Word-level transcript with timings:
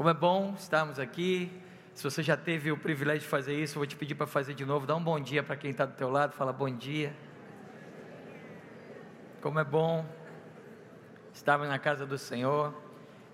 Como 0.00 0.08
é 0.08 0.14
bom 0.14 0.54
estarmos 0.56 0.98
aqui. 0.98 1.52
Se 1.92 2.02
você 2.02 2.22
já 2.22 2.34
teve 2.34 2.72
o 2.72 2.76
privilégio 2.78 3.20
de 3.20 3.28
fazer 3.28 3.52
isso, 3.52 3.74
eu 3.74 3.80
vou 3.80 3.86
te 3.86 3.96
pedir 3.96 4.14
para 4.14 4.26
fazer 4.26 4.54
de 4.54 4.64
novo. 4.64 4.86
Dá 4.86 4.96
um 4.96 5.04
bom 5.04 5.20
dia 5.20 5.42
para 5.42 5.54
quem 5.56 5.72
está 5.72 5.84
do 5.84 5.92
teu 5.92 6.08
lado, 6.08 6.32
fala 6.32 6.54
bom 6.54 6.70
dia. 6.70 7.14
Como 9.42 9.58
é 9.58 9.62
bom 9.62 10.06
estarmos 11.34 11.68
na 11.68 11.78
casa 11.78 12.06
do 12.06 12.16
Senhor. 12.16 12.72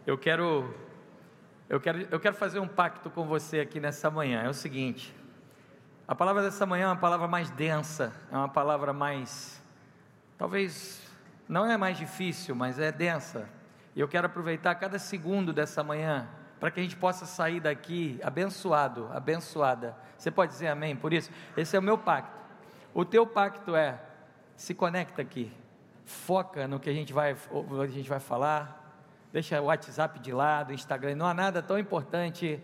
Eu 0.05 0.19
quero, 0.19 0.75
eu 1.69 1.79
quero, 1.81 2.01
eu 2.11 2.19
quero 2.19 2.35
fazer 2.35 2.59
um 2.59 2.67
pacto 2.67 3.11
com 3.11 3.25
você 3.25 3.61
aqui 3.61 3.79
nessa 3.79 4.11
manhã. 4.11 4.43
É 4.43 4.49
o 4.49 4.53
seguinte: 4.53 5.15
a 6.09 6.17
palavra 6.17 6.43
dessa 6.43 6.67
manhã 6.67 6.87
é 6.87 6.89
uma 6.89 6.97
palavra 6.97 7.29
mais 7.29 7.49
densa, 7.49 8.13
é 8.29 8.37
uma 8.37 8.49
palavra 8.49 8.93
mais, 8.93 9.63
talvez 10.37 11.01
não 11.49 11.65
é 11.65 11.77
mais 11.77 11.97
difícil, 11.97 12.57
mas 12.57 12.81
é 12.81 12.91
densa. 12.91 13.49
E 13.95 14.01
eu 14.01 14.09
quero 14.09 14.27
aproveitar 14.27 14.75
cada 14.75 14.99
segundo 14.99 15.53
dessa 15.53 15.85
manhã 15.85 16.29
para 16.59 16.71
que 16.71 16.81
a 16.81 16.83
gente 16.83 16.97
possa 16.97 17.27
sair 17.27 17.61
daqui 17.61 18.19
abençoado, 18.23 19.09
abençoada. 19.13 19.97
Você 20.17 20.31
pode 20.31 20.53
dizer 20.53 20.69
amém 20.69 20.97
por 20.97 21.13
isso? 21.13 21.31
Esse 21.57 21.77
é 21.77 21.79
o 21.79 21.83
meu 21.83 21.99
pacto. 21.99 22.37
O 22.95 23.05
teu 23.05 23.27
pacto 23.27 23.77
é 23.77 24.01
se 24.57 24.75
conecta 24.75 25.21
aqui, 25.21 25.53
foca 26.05 26.67
no 26.67 26.81
que 26.81 26.89
a 26.89 26.93
gente 26.93 27.13
vai, 27.13 27.33
a 27.33 27.87
gente 27.87 28.09
vai 28.09 28.21
falar, 28.21 29.05
deixa 29.33 29.61
o 29.61 29.67
WhatsApp 29.67 30.19
de 30.19 30.33
lado, 30.33 30.73
Instagram, 30.73 31.15
não 31.15 31.27
há 31.27 31.35
nada 31.35 31.63
tão 31.63 31.79
importante 31.79 32.59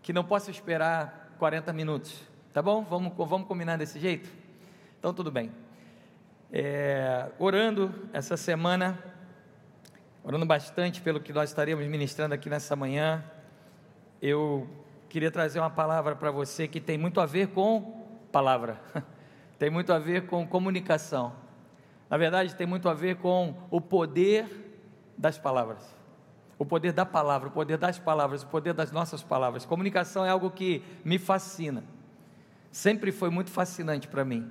que 0.00 0.12
não 0.12 0.22
possa 0.22 0.50
esperar 0.50 1.34
40 1.38 1.72
minutos. 1.72 2.22
Tá 2.52 2.62
bom? 2.62 2.84
Vamos, 2.84 3.12
vamos 3.16 3.48
combinar 3.48 3.76
desse 3.76 3.98
jeito? 3.98 4.30
Então, 4.98 5.12
tudo 5.12 5.30
bem. 5.30 5.50
É, 6.52 7.30
orando 7.38 7.92
essa 8.12 8.36
semana, 8.36 8.98
orando 10.24 10.46
bastante 10.46 11.00
pelo 11.00 11.20
que 11.20 11.32
nós 11.32 11.50
estaremos 11.50 11.86
ministrando 11.86 12.34
aqui 12.34 12.48
nessa 12.48 12.76
manhã, 12.76 13.24
eu 14.20 14.68
queria 15.08 15.30
trazer 15.30 15.58
uma 15.58 15.70
palavra 15.70 16.16
para 16.16 16.30
você 16.30 16.68
que 16.68 16.80
tem 16.80 16.96
muito 16.96 17.20
a 17.20 17.26
ver 17.26 17.48
com 17.48 18.06
palavra, 18.30 18.80
tem 19.58 19.70
muito 19.70 19.92
a 19.92 19.98
ver 19.98 20.26
com 20.26 20.46
comunicação. 20.46 21.32
Na 22.08 22.16
verdade, 22.16 22.54
tem 22.54 22.66
muito 22.66 22.88
a 22.88 22.94
ver 22.94 23.16
com 23.16 23.54
o 23.70 23.80
poder 23.80 24.46
das 25.16 25.38
palavras. 25.38 25.82
O 26.58 26.64
poder 26.64 26.92
da 26.92 27.06
palavra, 27.06 27.48
o 27.48 27.52
poder 27.52 27.78
das 27.78 27.98
palavras, 27.98 28.42
o 28.42 28.46
poder 28.46 28.74
das 28.74 28.92
nossas 28.92 29.22
palavras. 29.22 29.64
Comunicação 29.64 30.24
é 30.24 30.30
algo 30.30 30.50
que 30.50 30.82
me 31.04 31.18
fascina 31.18 31.82
sempre 32.72 33.12
foi 33.12 33.28
muito 33.28 33.50
fascinante 33.50 34.08
para 34.08 34.24
mim. 34.24 34.50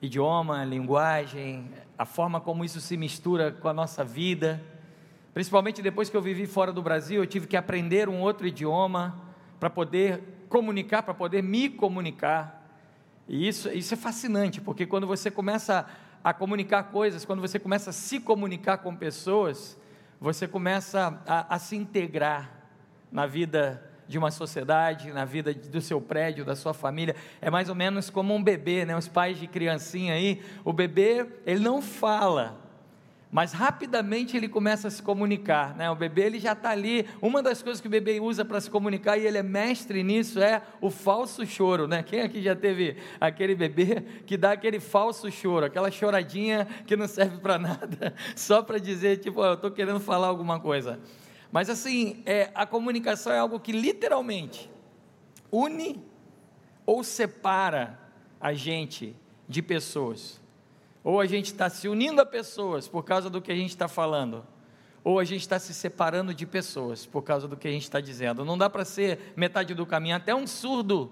Idioma, 0.00 0.64
linguagem, 0.64 1.70
a 1.98 2.06
forma 2.06 2.40
como 2.40 2.64
isso 2.64 2.80
se 2.80 2.96
mistura 2.96 3.50
com 3.50 3.68
a 3.68 3.74
nossa 3.74 4.04
vida. 4.04 4.62
Principalmente 5.32 5.80
depois 5.80 6.10
que 6.10 6.16
eu 6.16 6.22
vivi 6.22 6.46
fora 6.46 6.72
do 6.72 6.82
Brasil, 6.82 7.22
eu 7.22 7.26
tive 7.26 7.46
que 7.46 7.56
aprender 7.56 8.08
um 8.08 8.20
outro 8.20 8.46
idioma 8.46 9.20
para 9.58 9.70
poder 9.70 10.22
comunicar, 10.48 11.02
para 11.02 11.14
poder 11.14 11.42
me 11.42 11.68
comunicar. 11.68 12.60
E 13.28 13.46
isso, 13.46 13.68
isso 13.70 13.94
é 13.94 13.96
fascinante, 13.96 14.60
porque 14.60 14.86
quando 14.86 15.06
você 15.06 15.30
começa 15.30 15.86
a 16.22 16.34
comunicar 16.34 16.84
coisas, 16.84 17.24
quando 17.24 17.40
você 17.40 17.58
começa 17.58 17.90
a 17.90 17.92
se 17.92 18.18
comunicar 18.18 18.78
com 18.78 18.94
pessoas, 18.94 19.78
você 20.20 20.48
começa 20.48 21.22
a, 21.26 21.54
a 21.54 21.58
se 21.58 21.76
integrar 21.76 22.50
na 23.10 23.26
vida 23.26 23.82
de 24.06 24.18
uma 24.18 24.32
sociedade, 24.32 25.12
na 25.12 25.24
vida 25.24 25.54
do 25.54 25.80
seu 25.80 26.00
prédio, 26.00 26.44
da 26.44 26.56
sua 26.56 26.74
família. 26.74 27.14
É 27.40 27.48
mais 27.48 27.68
ou 27.68 27.74
menos 27.76 28.10
como 28.10 28.34
um 28.34 28.42
bebê, 28.42 28.84
né? 28.84 28.96
Os 28.96 29.06
pais 29.06 29.38
de 29.38 29.46
criancinha 29.46 30.14
aí, 30.14 30.42
o 30.64 30.72
bebê, 30.72 31.26
ele 31.46 31.60
não 31.60 31.80
fala, 31.80 32.58
mas 33.30 33.52
rapidamente 33.52 34.36
ele 34.36 34.48
começa 34.48 34.88
a 34.88 34.90
se 34.90 35.00
comunicar, 35.00 35.76
né? 35.76 35.88
O 35.88 35.94
bebê 35.94 36.22
ele 36.22 36.40
já 36.40 36.52
está 36.52 36.70
ali. 36.70 37.06
Uma 37.22 37.40
das 37.40 37.62
coisas 37.62 37.80
que 37.80 37.86
o 37.86 37.90
bebê 37.90 38.18
usa 38.18 38.44
para 38.44 38.60
se 38.60 38.68
comunicar 38.68 39.16
e 39.16 39.24
ele 39.24 39.38
é 39.38 39.42
mestre 39.42 40.02
nisso 40.02 40.40
é 40.40 40.60
o 40.80 40.90
falso 40.90 41.46
choro, 41.46 41.86
né? 41.86 42.02
Quem 42.02 42.22
aqui 42.22 42.42
já 42.42 42.56
teve 42.56 42.96
aquele 43.20 43.54
bebê 43.54 44.02
que 44.26 44.36
dá 44.36 44.52
aquele 44.52 44.80
falso 44.80 45.30
choro, 45.30 45.66
aquela 45.66 45.92
choradinha 45.92 46.66
que 46.84 46.96
não 46.96 47.06
serve 47.06 47.38
para 47.38 47.56
nada, 47.56 48.14
só 48.34 48.62
para 48.62 48.78
dizer 48.78 49.18
tipo, 49.18 49.40
oh, 49.40 49.46
eu 49.46 49.54
estou 49.54 49.70
querendo 49.70 50.00
falar 50.00 50.26
alguma 50.26 50.58
coisa. 50.58 50.98
Mas 51.52 51.70
assim, 51.70 52.22
é, 52.26 52.50
a 52.52 52.66
comunicação 52.66 53.32
é 53.32 53.38
algo 53.38 53.60
que 53.60 53.70
literalmente 53.70 54.68
une 55.52 56.04
ou 56.84 57.04
separa 57.04 57.96
a 58.40 58.52
gente 58.54 59.14
de 59.48 59.62
pessoas. 59.62 60.40
Ou 61.02 61.20
a 61.20 61.26
gente 61.26 61.46
está 61.46 61.68
se 61.68 61.88
unindo 61.88 62.20
a 62.20 62.26
pessoas 62.26 62.86
por 62.86 63.04
causa 63.04 63.30
do 63.30 63.40
que 63.40 63.50
a 63.50 63.54
gente 63.54 63.70
está 63.70 63.88
falando, 63.88 64.44
ou 65.02 65.18
a 65.18 65.24
gente 65.24 65.40
está 65.40 65.58
se 65.58 65.72
separando 65.72 66.34
de 66.34 66.44
pessoas 66.46 67.06
por 67.06 67.22
causa 67.22 67.48
do 67.48 67.56
que 67.56 67.66
a 67.66 67.70
gente 67.70 67.84
está 67.84 68.00
dizendo. 68.00 68.44
Não 68.44 68.58
dá 68.58 68.68
para 68.68 68.84
ser 68.84 69.32
metade 69.34 69.74
do 69.74 69.86
caminho. 69.86 70.16
Até 70.16 70.34
um 70.34 70.46
surdo, 70.46 71.10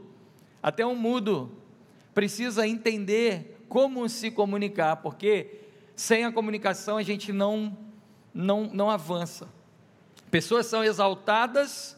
até 0.63 0.85
um 0.85 0.95
mudo, 0.95 1.51
precisa 2.15 2.67
entender 2.67 3.65
como 3.67 4.07
se 4.09 4.31
comunicar, 4.31 4.97
porque 4.97 5.61
sem 5.97 6.25
a 6.25 6.33
comunicação 6.33 6.99
a 6.99 7.03
gente 7.03 7.33
não, 7.33 7.77
não, 8.35 8.65
não 8.65 8.91
avança. 8.91 9.49
Pessoas 10.31 10.67
são 10.67 10.85
exaltadas 10.85 11.97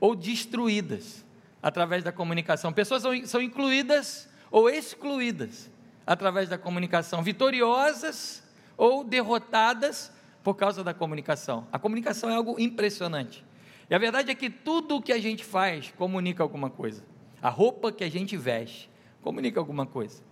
ou 0.00 0.16
destruídas 0.16 1.24
através 1.62 2.02
da 2.02 2.12
comunicação. 2.12 2.72
Pessoas 2.72 3.02
são, 3.02 3.26
são 3.26 3.42
incluídas 3.42 4.26
ou 4.50 4.70
excluídas 4.70 5.70
através 6.06 6.48
da 6.48 6.56
comunicação. 6.56 7.22
Vitoriosas 7.22 8.42
ou 8.76 9.02
derrotadas 9.02 10.12
por 10.42 10.54
causa 10.54 10.84
da 10.84 10.94
comunicação. 10.94 11.66
A 11.72 11.78
comunicação 11.78 12.30
é 12.30 12.34
algo 12.34 12.56
impressionante. 12.58 13.44
E 13.90 13.94
a 13.94 13.98
verdade 13.98 14.30
é 14.30 14.34
que 14.34 14.48
tudo 14.48 14.96
o 14.96 15.02
que 15.02 15.12
a 15.12 15.18
gente 15.18 15.44
faz 15.44 15.92
comunica 15.96 16.42
alguma 16.42 16.70
coisa. 16.70 17.04
A 17.42 17.48
roupa 17.48 17.90
que 17.90 18.04
a 18.04 18.10
gente 18.10 18.36
veste 18.36 18.88
comunica 19.22 19.58
alguma 19.58 19.84
coisa 19.84 20.22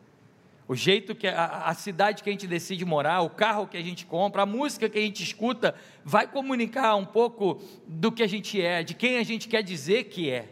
o 0.66 0.74
jeito 0.74 1.14
que 1.14 1.26
a, 1.26 1.64
a, 1.66 1.74
cidade 1.74 2.22
que 2.22 2.28
a 2.28 2.32
gente 2.32 2.46
decide 2.46 2.84
morar, 2.84 3.20
o 3.20 3.28
carro 3.28 3.66
que 3.66 3.76
a 3.76 3.82
gente 3.82 4.06
compra, 4.06 4.42
a 4.42 4.46
música 4.46 4.88
que 4.88 4.98
a 4.98 5.02
gente 5.02 5.22
escuta, 5.22 5.74
vai 6.02 6.26
comunicar 6.26 6.94
um 6.96 7.04
pouco 7.04 7.60
do 7.86 8.10
que 8.10 8.22
a 8.22 8.26
gente 8.26 8.60
é, 8.60 8.82
de 8.82 8.94
quem 8.94 9.18
a 9.18 9.22
gente 9.22 9.46
quer 9.46 9.62
dizer 9.62 10.04
que 10.04 10.30
é. 10.30 10.48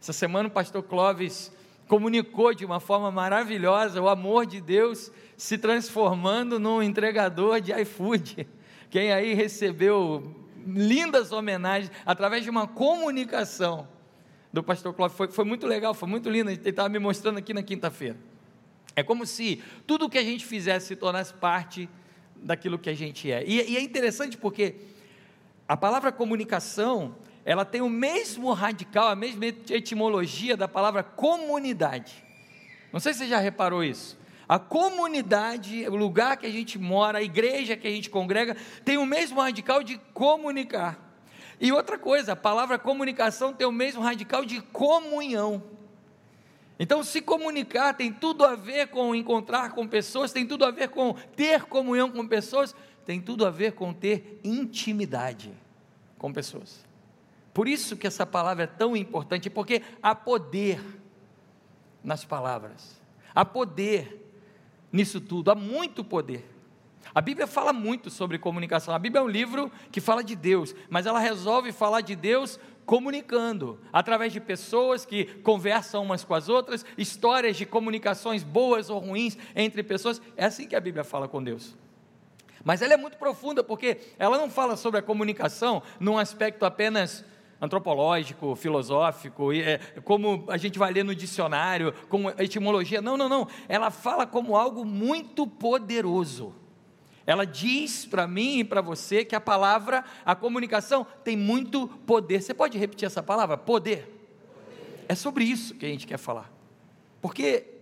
Essa 0.00 0.12
semana 0.12 0.48
o 0.48 0.52
pastor 0.52 0.82
Clóvis 0.82 1.50
comunicou 1.90 2.54
de 2.54 2.64
uma 2.64 2.78
forma 2.78 3.10
maravilhosa 3.10 4.00
o 4.00 4.08
amor 4.08 4.46
de 4.46 4.60
Deus 4.60 5.10
se 5.36 5.58
transformando 5.58 6.56
num 6.56 6.80
entregador 6.80 7.60
de 7.60 7.72
iFood. 7.80 8.46
Quem 8.88 9.12
aí 9.12 9.34
recebeu 9.34 10.32
lindas 10.64 11.32
homenagens 11.32 11.90
através 12.06 12.44
de 12.44 12.50
uma 12.50 12.68
comunicação 12.68 13.88
do 14.52 14.62
pastor 14.62 14.94
Clóvis, 14.94 15.16
foi, 15.16 15.32
foi 15.32 15.44
muito 15.44 15.66
legal, 15.66 15.92
foi 15.92 16.08
muito 16.08 16.30
lindo, 16.30 16.48
ele 16.48 16.60
estava 16.64 16.88
me 16.88 17.00
mostrando 17.00 17.38
aqui 17.38 17.52
na 17.52 17.62
quinta-feira. 17.62 18.16
É 18.94 19.02
como 19.02 19.26
se 19.26 19.60
tudo 19.84 20.04
o 20.04 20.08
que 20.08 20.18
a 20.18 20.22
gente 20.22 20.46
fizesse 20.46 20.86
se 20.86 20.96
tornasse 20.96 21.34
parte 21.34 21.88
daquilo 22.36 22.78
que 22.78 22.88
a 22.88 22.94
gente 22.94 23.32
é. 23.32 23.42
E, 23.44 23.68
e, 23.68 23.76
é 23.76 23.80
interessante 23.80 24.38
porque 24.38 24.76
a 25.66 25.76
palavra 25.76 26.12
comunicação, 26.12 27.16
ela 27.44 27.64
tem 27.64 27.80
o 27.80 27.88
mesmo 27.88 28.52
radical, 28.52 29.08
a 29.08 29.16
mesma 29.16 29.46
etimologia 29.46 30.56
da 30.56 30.68
palavra 30.68 31.02
comunidade. 31.02 32.24
Não 32.92 33.00
sei 33.00 33.12
se 33.12 33.20
você 33.20 33.28
já 33.28 33.38
reparou 33.38 33.82
isso. 33.82 34.18
A 34.48 34.58
comunidade, 34.58 35.88
o 35.88 35.94
lugar 35.94 36.36
que 36.36 36.46
a 36.46 36.50
gente 36.50 36.78
mora, 36.78 37.18
a 37.18 37.22
igreja 37.22 37.76
que 37.76 37.86
a 37.86 37.90
gente 37.90 38.10
congrega, 38.10 38.56
tem 38.84 38.98
o 38.98 39.06
mesmo 39.06 39.40
radical 39.40 39.82
de 39.82 39.96
comunicar. 40.12 40.98
E 41.60 41.70
outra 41.70 41.98
coisa, 41.98 42.32
a 42.32 42.36
palavra 42.36 42.78
comunicação 42.78 43.52
tem 43.52 43.66
o 43.66 43.72
mesmo 43.72 44.02
radical 44.02 44.44
de 44.44 44.60
comunhão. 44.60 45.62
Então, 46.80 47.04
se 47.04 47.20
comunicar 47.20 47.94
tem 47.94 48.12
tudo 48.12 48.44
a 48.44 48.56
ver 48.56 48.88
com 48.88 49.14
encontrar 49.14 49.72
com 49.72 49.86
pessoas, 49.86 50.32
tem 50.32 50.46
tudo 50.46 50.64
a 50.64 50.70
ver 50.70 50.88
com 50.88 51.12
ter 51.36 51.64
comunhão 51.64 52.10
com 52.10 52.26
pessoas, 52.26 52.74
tem 53.04 53.20
tudo 53.20 53.46
a 53.46 53.50
ver 53.50 53.72
com 53.72 53.92
ter 53.92 54.40
intimidade 54.42 55.52
com 56.18 56.32
pessoas. 56.32 56.89
Por 57.60 57.68
isso 57.68 57.94
que 57.94 58.06
essa 58.06 58.24
palavra 58.24 58.64
é 58.64 58.66
tão 58.66 58.96
importante, 58.96 59.50
porque 59.50 59.82
há 60.02 60.14
poder 60.14 60.82
nas 62.02 62.24
palavras, 62.24 62.98
há 63.34 63.44
poder 63.44 64.32
nisso 64.90 65.20
tudo, 65.20 65.50
há 65.50 65.54
muito 65.54 66.02
poder. 66.02 66.50
A 67.14 67.20
Bíblia 67.20 67.46
fala 67.46 67.70
muito 67.70 68.08
sobre 68.08 68.38
comunicação. 68.38 68.94
A 68.94 68.98
Bíblia 68.98 69.20
é 69.20 69.22
um 69.22 69.28
livro 69.28 69.70
que 69.92 70.00
fala 70.00 70.24
de 70.24 70.34
Deus, 70.34 70.74
mas 70.88 71.04
ela 71.04 71.18
resolve 71.18 71.70
falar 71.70 72.00
de 72.00 72.16
Deus 72.16 72.58
comunicando, 72.86 73.78
através 73.92 74.32
de 74.32 74.40
pessoas 74.40 75.04
que 75.04 75.26
conversam 75.42 76.02
umas 76.02 76.24
com 76.24 76.32
as 76.32 76.48
outras, 76.48 76.82
histórias 76.96 77.58
de 77.58 77.66
comunicações 77.66 78.42
boas 78.42 78.88
ou 78.88 79.00
ruins 79.00 79.36
entre 79.54 79.82
pessoas. 79.82 80.22
É 80.34 80.46
assim 80.46 80.66
que 80.66 80.74
a 80.74 80.80
Bíblia 80.80 81.04
fala 81.04 81.28
com 81.28 81.44
Deus. 81.44 81.76
Mas 82.64 82.80
ela 82.80 82.94
é 82.94 82.96
muito 82.96 83.18
profunda 83.18 83.62
porque 83.62 83.98
ela 84.18 84.38
não 84.38 84.48
fala 84.48 84.78
sobre 84.78 85.00
a 85.00 85.02
comunicação 85.02 85.82
num 85.98 86.16
aspecto 86.16 86.64
apenas 86.64 87.22
antropológico, 87.60 88.56
filosófico, 88.56 89.52
é, 89.52 89.78
como 90.02 90.44
a 90.48 90.56
gente 90.56 90.78
vai 90.78 90.92
ler 90.92 91.04
no 91.04 91.14
dicionário, 91.14 91.92
como 92.08 92.30
etimologia. 92.30 93.02
Não, 93.02 93.16
não, 93.16 93.28
não. 93.28 93.46
Ela 93.68 93.90
fala 93.90 94.26
como 94.26 94.56
algo 94.56 94.84
muito 94.84 95.46
poderoso. 95.46 96.54
Ela 97.26 97.44
diz 97.44 98.06
para 98.06 98.26
mim 98.26 98.60
e 98.60 98.64
para 98.64 98.80
você 98.80 99.24
que 99.24 99.36
a 99.36 99.40
palavra, 99.40 100.04
a 100.24 100.34
comunicação 100.34 101.06
tem 101.22 101.36
muito 101.36 101.86
poder. 102.06 102.42
Você 102.42 102.54
pode 102.54 102.78
repetir 102.78 103.06
essa 103.06 103.22
palavra? 103.22 103.56
Poder. 103.56 103.98
poder. 103.98 105.04
É 105.08 105.14
sobre 105.14 105.44
isso 105.44 105.74
que 105.74 105.84
a 105.84 105.88
gente 105.88 106.06
quer 106.06 106.18
falar. 106.18 106.50
Porque 107.20 107.79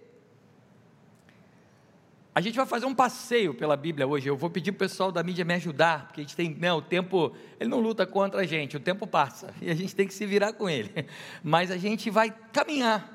a 2.39 2.41
gente 2.41 2.55
vai 2.55 2.67
fazer 2.67 2.87
um 2.87 2.95
passeio 2.95 3.53
pela 3.53 3.77
Bíblia 3.77 4.07
hoje. 4.07 4.29
Eu 4.29 4.37
vou 4.37 4.49
pedir 4.49 4.71
para 4.71 4.77
o 4.77 4.89
pessoal 4.89 5.11
da 5.11 5.25
mídia 5.25 5.45
me 5.45 5.55
ajudar, 5.55 6.07
porque 6.07 6.21
a 6.21 6.23
gente 6.23 6.37
tem, 6.37 6.55
né, 6.55 6.73
o 6.73 6.81
tempo, 6.81 7.35
ele 7.59 7.69
não 7.69 7.81
luta 7.81 8.07
contra 8.07 8.43
a 8.43 8.47
gente, 8.47 8.77
o 8.77 8.81
tempo 8.81 9.09
passa 9.09 9.53
e 9.61 9.69
a 9.69 9.75
gente 9.75 9.93
tem 9.93 10.07
que 10.07 10.15
se 10.15 10.25
virar 10.25 10.53
com 10.53 10.71
ele. 10.71 11.05
Mas 11.43 11.69
a 11.69 11.77
gente 11.77 12.09
vai 12.11 12.33
caminhar. 12.53 13.13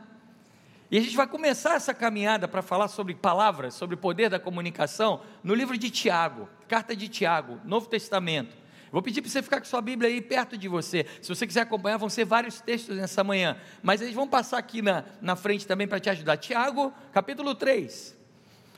E 0.92 0.98
a 0.98 1.02
gente 1.02 1.16
vai 1.16 1.26
começar 1.26 1.76
essa 1.76 1.94
caminhada 1.94 2.50
para 2.50 2.62
falar 2.62 2.90
sobre 2.90 3.16
palavras, 3.16 3.76
sobre 3.76 3.96
o 3.96 3.98
poder 3.98 4.30
da 4.30 4.42
comunicação, 4.42 5.22
no 5.42 5.56
livro 5.56 5.78
de 5.78 5.90
Tiago, 5.90 6.50
carta 6.68 6.94
de 6.94 7.08
Tiago, 7.08 7.62
Novo 7.64 7.88
Testamento. 7.88 8.54
Vou 8.92 9.02
pedir 9.02 9.22
para 9.22 9.32
você 9.32 9.42
ficar 9.42 9.60
com 9.60 9.66
sua 9.66 9.82
Bíblia 9.82 10.10
aí 10.10 10.20
perto 10.20 10.58
de 10.58 10.68
você. 10.68 11.06
Se 11.22 11.30
você 11.30 11.48
quiser 11.48 11.62
acompanhar, 11.62 11.96
vão 11.96 12.10
ser 12.10 12.26
vários 12.26 12.60
textos 12.60 12.98
nessa 12.98 13.24
manhã. 13.24 13.56
Mas 13.82 14.02
eles 14.02 14.14
vão 14.14 14.28
passar 14.28 14.58
aqui 14.58 14.82
na, 14.82 15.06
na 15.22 15.38
frente 15.38 15.66
também 15.66 15.88
para 15.88 16.02
te 16.02 16.10
ajudar. 16.10 16.36
Tiago, 16.36 16.94
capítulo 17.14 17.56
3 17.56 18.22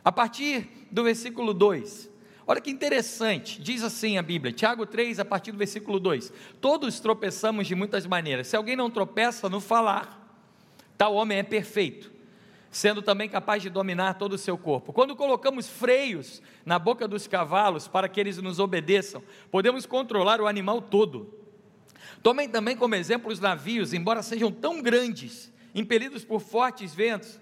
a 0.06 0.12
partir 0.12 0.69
do 0.92 1.04
versículo 1.04 1.52
2. 1.52 2.13
Olha 2.46 2.62
que 2.62 2.69
interessante, 2.69 3.60
diz 3.60 3.81
assim 3.81 4.19
a 4.19 4.22
Bíblia, 4.22 4.54
Tiago 4.54 4.86
3, 4.86 5.19
a 5.19 5.25
partir 5.25 5.52
do 5.52 5.57
versículo 5.57 6.00
2: 6.00 6.31
Todos 6.62 7.00
tropeçamos 7.00 7.66
de 7.66 7.74
muitas 7.74 8.06
maneiras, 8.06 8.46
se 8.46 8.56
alguém 8.56 8.75
não 8.75 8.92
tropeça 8.92 9.50
no 9.50 9.60
falar, 9.60 10.40
tal 10.96 11.16
homem 11.16 11.40
é 11.40 11.44
perfeito, 11.44 12.12
sendo 12.69 13.02
também 13.02 13.28
capaz 13.28 13.63
de 13.63 13.69
dominar 13.72 14.13
todo 14.13 14.34
o 14.34 14.38
seu 14.38 14.60
corpo. 14.60 14.94
Quando 14.94 15.16
colocamos 15.16 15.68
freios 15.68 16.40
na 16.63 16.78
boca 16.78 17.07
dos 17.07 17.25
cavalos 17.25 17.88
para 17.88 18.07
que 18.07 18.19
eles 18.19 18.38
nos 18.38 18.60
obedeçam, 18.60 19.24
podemos 19.50 19.88
controlar 19.88 20.40
o 20.40 20.46
animal 20.46 20.84
todo. 20.84 21.34
Tomem 22.22 22.48
também 22.48 22.78
como 22.78 22.94
exemplo 22.94 23.31
os 23.31 23.40
navios, 23.40 23.92
embora 23.92 24.22
sejam 24.22 24.52
tão 24.52 24.84
grandes, 24.84 25.52
impelidos 25.74 26.24
por 26.24 26.40
fortes 26.40 26.94
ventos, 26.94 27.40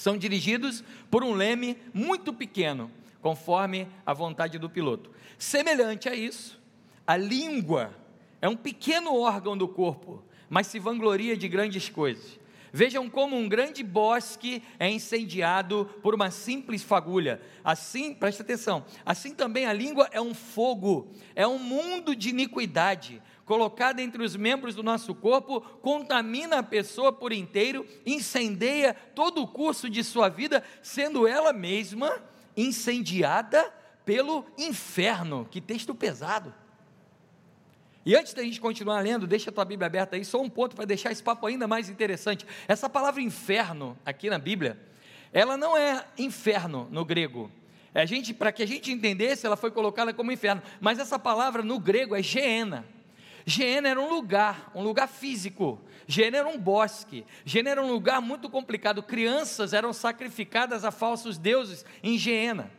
são 0.00 0.16
dirigidos 0.16 0.82
por 1.10 1.22
um 1.22 1.34
leme 1.34 1.76
muito 1.92 2.32
pequeno, 2.32 2.90
conforme 3.20 3.86
a 4.04 4.14
vontade 4.14 4.58
do 4.58 4.70
piloto. 4.70 5.10
Semelhante 5.38 6.08
a 6.08 6.14
isso, 6.14 6.58
a 7.06 7.16
língua 7.16 7.94
é 8.40 8.48
um 8.48 8.56
pequeno 8.56 9.14
órgão 9.14 9.56
do 9.56 9.68
corpo, 9.68 10.24
mas 10.48 10.68
se 10.68 10.78
vangloria 10.78 11.36
de 11.36 11.46
grandes 11.48 11.90
coisas. 11.90 12.40
Vejam 12.72 13.10
como 13.10 13.36
um 13.36 13.48
grande 13.48 13.82
bosque 13.82 14.62
é 14.78 14.88
incendiado 14.88 15.84
por 16.02 16.14
uma 16.14 16.30
simples 16.30 16.82
fagulha. 16.82 17.42
Assim, 17.62 18.14
presta 18.14 18.42
atenção, 18.42 18.86
assim 19.04 19.34
também 19.34 19.66
a 19.66 19.72
língua 19.72 20.08
é 20.12 20.20
um 20.20 20.32
fogo, 20.32 21.08
é 21.34 21.46
um 21.46 21.58
mundo 21.58 22.16
de 22.16 22.30
iniquidade 22.30 23.20
colocada 23.50 24.00
entre 24.00 24.22
os 24.22 24.36
membros 24.36 24.76
do 24.76 24.82
nosso 24.84 25.12
corpo, 25.12 25.60
contamina 25.60 26.60
a 26.60 26.62
pessoa 26.62 27.12
por 27.12 27.32
inteiro, 27.32 27.84
incendeia 28.06 28.94
todo 28.94 29.42
o 29.42 29.48
curso 29.48 29.90
de 29.90 30.04
sua 30.04 30.28
vida, 30.28 30.62
sendo 30.80 31.26
ela 31.26 31.52
mesma 31.52 32.22
incendiada 32.56 33.68
pelo 34.04 34.46
inferno. 34.56 35.48
Que 35.50 35.60
texto 35.60 35.92
pesado. 35.96 36.54
E 38.06 38.14
antes 38.14 38.34
da 38.34 38.44
gente 38.44 38.60
continuar 38.60 39.00
lendo, 39.00 39.26
deixa 39.26 39.50
a 39.50 39.52
tua 39.52 39.64
Bíblia 39.64 39.88
aberta 39.88 40.14
aí, 40.14 40.24
só 40.24 40.40
um 40.40 40.48
ponto 40.48 40.76
para 40.76 40.84
deixar 40.84 41.10
esse 41.10 41.20
papo 41.20 41.44
ainda 41.44 41.66
mais 41.66 41.88
interessante. 41.88 42.46
Essa 42.68 42.88
palavra 42.88 43.20
inferno 43.20 43.98
aqui 44.06 44.30
na 44.30 44.38
Bíblia, 44.38 44.78
ela 45.32 45.56
não 45.56 45.76
é 45.76 46.04
inferno 46.16 46.86
no 46.88 47.04
grego. 47.04 47.50
É 47.92 48.02
a 48.02 48.06
gente, 48.06 48.32
para 48.32 48.52
que 48.52 48.62
a 48.62 48.66
gente 48.66 48.92
entendesse, 48.92 49.44
ela 49.44 49.56
foi 49.56 49.72
colocada 49.72 50.14
como 50.14 50.30
inferno. 50.30 50.62
Mas 50.80 51.00
essa 51.00 51.18
palavra 51.18 51.64
no 51.64 51.80
grego 51.80 52.14
é 52.14 52.22
geena. 52.22 52.86
Geena 53.46 53.88
era 53.88 54.00
um 54.00 54.08
lugar, 54.08 54.70
um 54.74 54.82
lugar 54.82 55.08
físico. 55.08 55.80
Geena 56.06 56.38
era 56.38 56.48
um 56.48 56.58
bosque. 56.58 57.24
Geena 57.44 57.70
era 57.70 57.82
um 57.82 57.90
lugar 57.90 58.20
muito 58.20 58.48
complicado. 58.48 59.02
Crianças 59.02 59.72
eram 59.72 59.92
sacrificadas 59.92 60.84
a 60.84 60.90
falsos 60.90 61.38
deuses 61.38 61.84
em 62.02 62.18
Geena. 62.18 62.70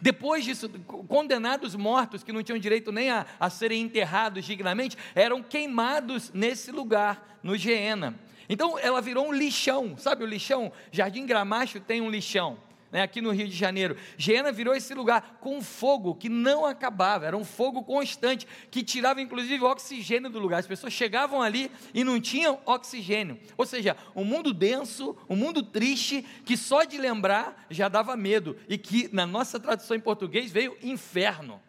Depois 0.00 0.44
disso, 0.44 0.68
condenados 1.08 1.74
mortos, 1.74 2.22
que 2.22 2.32
não 2.32 2.42
tinham 2.42 2.58
direito 2.58 2.92
nem 2.92 3.10
a, 3.10 3.26
a 3.38 3.48
serem 3.48 3.82
enterrados 3.82 4.44
dignamente, 4.44 4.98
eram 5.14 5.42
queimados 5.42 6.32
nesse 6.32 6.70
lugar, 6.70 7.38
no 7.42 7.56
Geena. 7.56 8.18
Então 8.48 8.78
ela 8.78 9.00
virou 9.00 9.28
um 9.28 9.32
lixão, 9.32 9.96
sabe 9.96 10.24
o 10.24 10.26
lixão? 10.26 10.72
Jardim 10.92 11.24
Gramacho 11.24 11.80
tem 11.80 12.00
um 12.00 12.10
lixão 12.10 12.58
né, 12.94 13.02
aqui 13.02 13.20
no 13.20 13.32
Rio 13.32 13.48
de 13.48 13.56
Janeiro. 13.56 13.96
Gena 14.16 14.52
virou 14.52 14.72
esse 14.72 14.94
lugar 14.94 15.38
com 15.40 15.60
fogo 15.60 16.14
que 16.14 16.28
não 16.28 16.64
acabava, 16.64 17.26
era 17.26 17.36
um 17.36 17.44
fogo 17.44 17.82
constante, 17.82 18.46
que 18.70 18.84
tirava 18.84 19.20
inclusive 19.20 19.64
oxigênio 19.64 20.30
do 20.30 20.38
lugar. 20.38 20.60
As 20.60 20.66
pessoas 20.68 20.92
chegavam 20.92 21.42
ali 21.42 21.72
e 21.92 22.04
não 22.04 22.20
tinham 22.20 22.60
oxigênio. 22.64 23.36
Ou 23.56 23.66
seja, 23.66 23.96
um 24.14 24.24
mundo 24.24 24.54
denso, 24.54 25.16
um 25.28 25.34
mundo 25.34 25.60
triste, 25.60 26.24
que 26.44 26.56
só 26.56 26.84
de 26.84 26.96
lembrar 26.96 27.66
já 27.68 27.88
dava 27.88 28.16
medo, 28.16 28.56
e 28.68 28.78
que 28.78 29.12
na 29.12 29.26
nossa 29.26 29.58
tradução 29.58 29.96
em 29.96 30.00
português 30.00 30.52
veio 30.52 30.76
inferno. 30.80 31.60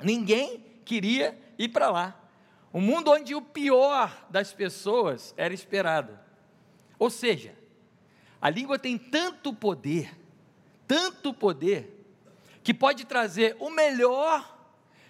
Ninguém 0.00 0.64
queria 0.84 1.36
ir 1.58 1.70
para 1.70 1.90
lá. 1.90 2.20
Um 2.72 2.80
mundo 2.80 3.10
onde 3.10 3.34
o 3.34 3.42
pior 3.42 4.26
das 4.30 4.52
pessoas 4.52 5.34
era 5.36 5.52
esperado. 5.52 6.16
Ou 7.00 7.10
seja, 7.10 7.63
a 8.44 8.50
língua 8.50 8.78
tem 8.78 8.98
tanto 8.98 9.54
poder, 9.54 10.14
tanto 10.86 11.32
poder, 11.32 12.06
que 12.62 12.74
pode 12.74 13.06
trazer 13.06 13.56
o 13.58 13.70
melhor 13.70 14.54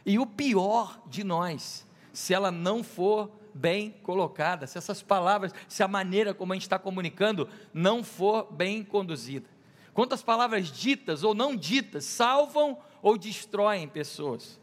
e 0.06 0.20
o 0.20 0.24
pior 0.24 1.02
de 1.08 1.24
nós, 1.24 1.84
se 2.12 2.32
ela 2.32 2.52
não 2.52 2.84
for 2.84 3.28
bem 3.52 3.90
colocada, 4.04 4.68
se 4.68 4.78
essas 4.78 5.02
palavras, 5.02 5.52
se 5.68 5.82
a 5.82 5.88
maneira 5.88 6.32
como 6.32 6.52
a 6.52 6.54
gente 6.54 6.62
está 6.62 6.78
comunicando 6.78 7.48
não 7.72 8.04
for 8.04 8.52
bem 8.52 8.84
conduzida. 8.84 9.48
Quantas 9.92 10.22
palavras 10.22 10.70
ditas 10.70 11.24
ou 11.24 11.34
não 11.34 11.56
ditas 11.56 12.04
salvam 12.04 12.78
ou 13.02 13.18
destroem 13.18 13.88
pessoas? 13.88 14.60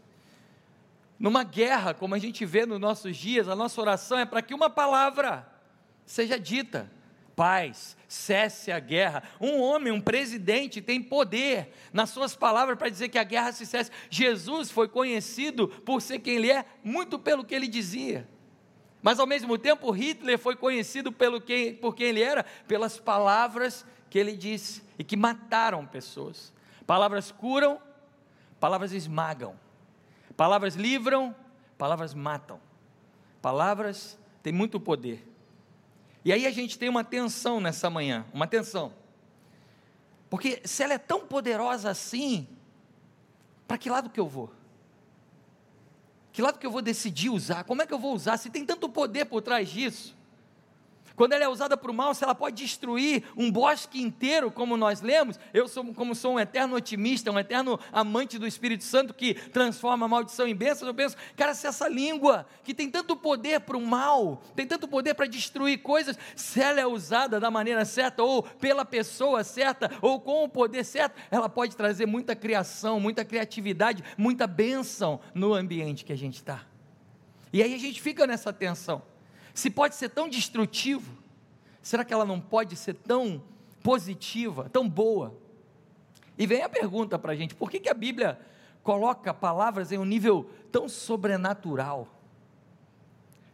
Numa 1.20 1.44
guerra, 1.44 1.94
como 1.94 2.16
a 2.16 2.20
gente 2.20 2.46
vê 2.46 2.66
nos 2.66 2.80
nossos 2.80 3.18
dias, 3.18 3.50
a 3.50 3.56
nossa 3.56 3.82
oração 3.82 4.18
é 4.18 4.26
para 4.26 4.42
que 4.42 4.54
uma 4.54 4.70
palavra 4.70 5.46
seja 6.06 6.40
dita 6.40 6.90
paz, 7.36 7.98
cesse 8.08 8.72
a 8.72 8.80
guerra. 8.80 9.24
Um 9.40 9.60
homem, 9.60 9.92
um 9.92 10.02
presidente, 10.02 10.82
tem 10.82 11.02
poder 11.02 11.74
nas 11.92 12.10
suas 12.10 12.36
palavras 12.36 12.78
para 12.78 12.90
dizer 12.90 13.10
que 13.10 13.18
a 13.18 13.24
guerra 13.24 13.52
se 13.52 13.66
cesse. 13.66 13.92
Jesus 14.10 14.70
foi 14.70 14.88
conhecido 14.88 15.68
por 15.68 16.02
ser 16.02 16.20
quem 16.20 16.36
ele 16.36 16.52
é, 16.52 16.66
muito 16.84 17.18
pelo 17.18 17.44
que 17.44 17.56
ele 17.56 17.68
dizia. 17.68 18.28
Mas 19.02 19.20
ao 19.20 19.26
mesmo 19.26 19.58
tempo, 19.58 19.90
Hitler 19.92 20.38
foi 20.38 20.56
conhecido 20.56 21.12
pelo 21.12 21.42
que, 21.42 21.74
por 21.74 21.96
quem 21.96 22.08
ele 22.08 22.22
era, 22.22 22.46
pelas 22.68 23.00
palavras 23.00 23.86
que 24.10 24.20
ele 24.20 24.36
disse 24.36 24.84
e 25.00 25.04
que 25.04 25.18
mataram 25.18 25.86
pessoas. 25.86 26.54
Palavras 26.86 27.32
curam, 27.32 27.82
palavras 28.60 28.92
esmagam. 28.92 29.56
Palavras 30.38 30.76
livram, 30.76 31.36
palavras 31.78 32.14
matam. 32.14 32.60
Palavras 33.42 34.20
têm 34.44 34.54
muito 34.54 34.80
poder. 34.80 35.31
E 36.24 36.32
aí 36.32 36.46
a 36.46 36.52
gente 36.52 36.78
tem 36.78 36.88
uma 36.88 37.04
tensão 37.04 37.60
nessa 37.60 37.90
manhã, 37.90 38.26
uma 38.34 38.48
tensão. 38.48 38.94
Porque 40.30 40.62
se 40.64 40.84
ela 40.84 40.94
é 40.94 40.98
tão 40.98 41.26
poderosa 41.28 41.90
assim, 41.90 42.48
para 43.68 43.78
que 43.78 43.90
lado 43.90 44.10
que 44.10 44.20
eu 44.20 44.28
vou? 44.28 44.52
Que 46.32 46.42
lado 46.42 46.60
que 46.60 46.66
eu 46.66 46.72
vou 46.72 46.82
decidir 46.82 47.30
usar? 47.30 47.64
Como 47.64 47.82
é 47.82 47.88
que 47.88 47.94
eu 47.94 48.00
vou 48.00 48.14
usar? 48.14 48.38
Se 48.38 48.50
tem 48.50 48.66
tanto 48.66 48.88
poder 48.88 49.26
por 49.26 49.42
trás 49.42 49.70
disso. 49.70 50.16
Quando 51.16 51.34
ela 51.34 51.44
é 51.44 51.48
usada 51.48 51.76
para 51.76 51.92
o 51.92 51.94
mal, 51.94 52.14
se 52.14 52.24
ela 52.24 52.36
pode 52.36 52.56
destruir 52.56 53.24
um 53.36 53.52
bosque 53.52 54.02
inteiro, 54.02 54.52
como 54.52 54.78
nós 54.78 55.02
lemos, 55.02 55.40
eu 55.54 55.68
sou, 55.68 55.94
como 55.94 56.16
sou 56.16 56.34
um 56.34 56.40
eterno 56.40 56.76
otimista, 56.76 57.32
um 57.32 57.40
eterno 57.40 57.80
amante 57.92 58.38
do 58.38 58.48
Espírito 58.48 58.84
Santo 58.84 59.14
que 59.14 59.34
transforma 59.34 60.06
a 60.06 60.10
maldição 60.10 60.48
em 60.48 60.56
bênção, 60.56 60.88
eu 60.88 60.94
penso, 60.94 61.16
cara, 61.36 61.54
se 61.54 61.68
essa 61.68 61.88
língua 61.88 62.46
que 62.64 62.74
tem 62.74 62.90
tanto 62.90 63.16
poder 63.16 63.62
para 63.62 63.78
o 63.78 63.86
mal, 63.86 64.42
tem 64.56 64.66
tanto 64.66 64.88
poder 64.88 65.14
para 65.14 65.26
destruir 65.26 65.82
coisas, 65.82 66.18
se 66.36 66.62
ela 66.62 66.80
é 66.80 66.86
usada 66.86 67.40
da 67.40 67.52
maneira 67.52 67.86
certa, 67.86 68.24
ou 68.24 68.44
pela 68.44 68.86
pessoa 68.86 69.44
certa, 69.44 69.92
ou 70.02 70.20
com 70.20 70.44
o 70.44 70.50
poder 70.50 70.84
certo, 70.84 71.20
ela 71.30 71.50
pode 71.50 71.76
trazer 71.76 72.06
muita 72.06 72.36
criação, 72.36 73.00
muita 73.00 73.26
criatividade, 73.26 74.04
muita 74.18 74.48
bênção 74.48 75.20
no 75.34 75.54
ambiente 75.54 76.06
que 76.06 76.14
a 76.14 76.18
gente 76.18 76.36
está. 76.36 76.66
E 77.54 77.62
aí 77.62 77.74
a 77.74 77.78
gente 77.78 78.02
fica 78.02 78.26
nessa 78.26 78.54
tensão. 78.54 79.11
Se 79.54 79.70
pode 79.70 79.96
ser 79.96 80.10
tão 80.10 80.30
destrutivo, 80.30 81.18
será 81.82 82.06
que 82.06 82.14
ela 82.14 82.26
não 82.26 82.40
pode 82.40 82.76
ser 82.76 82.94
tão 82.94 83.44
positiva, 83.84 84.70
tão 84.70 84.88
boa? 84.88 85.36
E 86.38 86.46
vem 86.46 86.62
a 86.62 86.70
pergunta 86.70 87.20
para 87.20 87.34
a 87.34 87.36
gente: 87.36 87.56
por 87.56 87.70
que, 87.70 87.80
que 87.80 87.90
a 87.90 87.94
Bíblia 87.94 88.40
coloca 88.84 89.34
palavras 89.34 89.92
em 89.92 89.98
um 89.98 90.06
nível 90.06 90.50
tão 90.72 90.88
sobrenatural? 90.88 92.08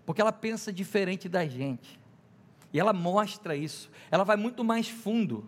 Porque 0.06 0.22
ela 0.22 0.32
pensa 0.32 0.72
diferente 0.72 1.27
da 1.27 1.46
gente. 1.46 2.00
E 2.72 2.80
ela 2.80 2.94
mostra 2.94 3.56
isso. 3.56 3.89
Ela 4.10 4.24
vai 4.24 4.38
muito 4.38 4.63
mais 4.63 4.88
fundo. 4.88 5.48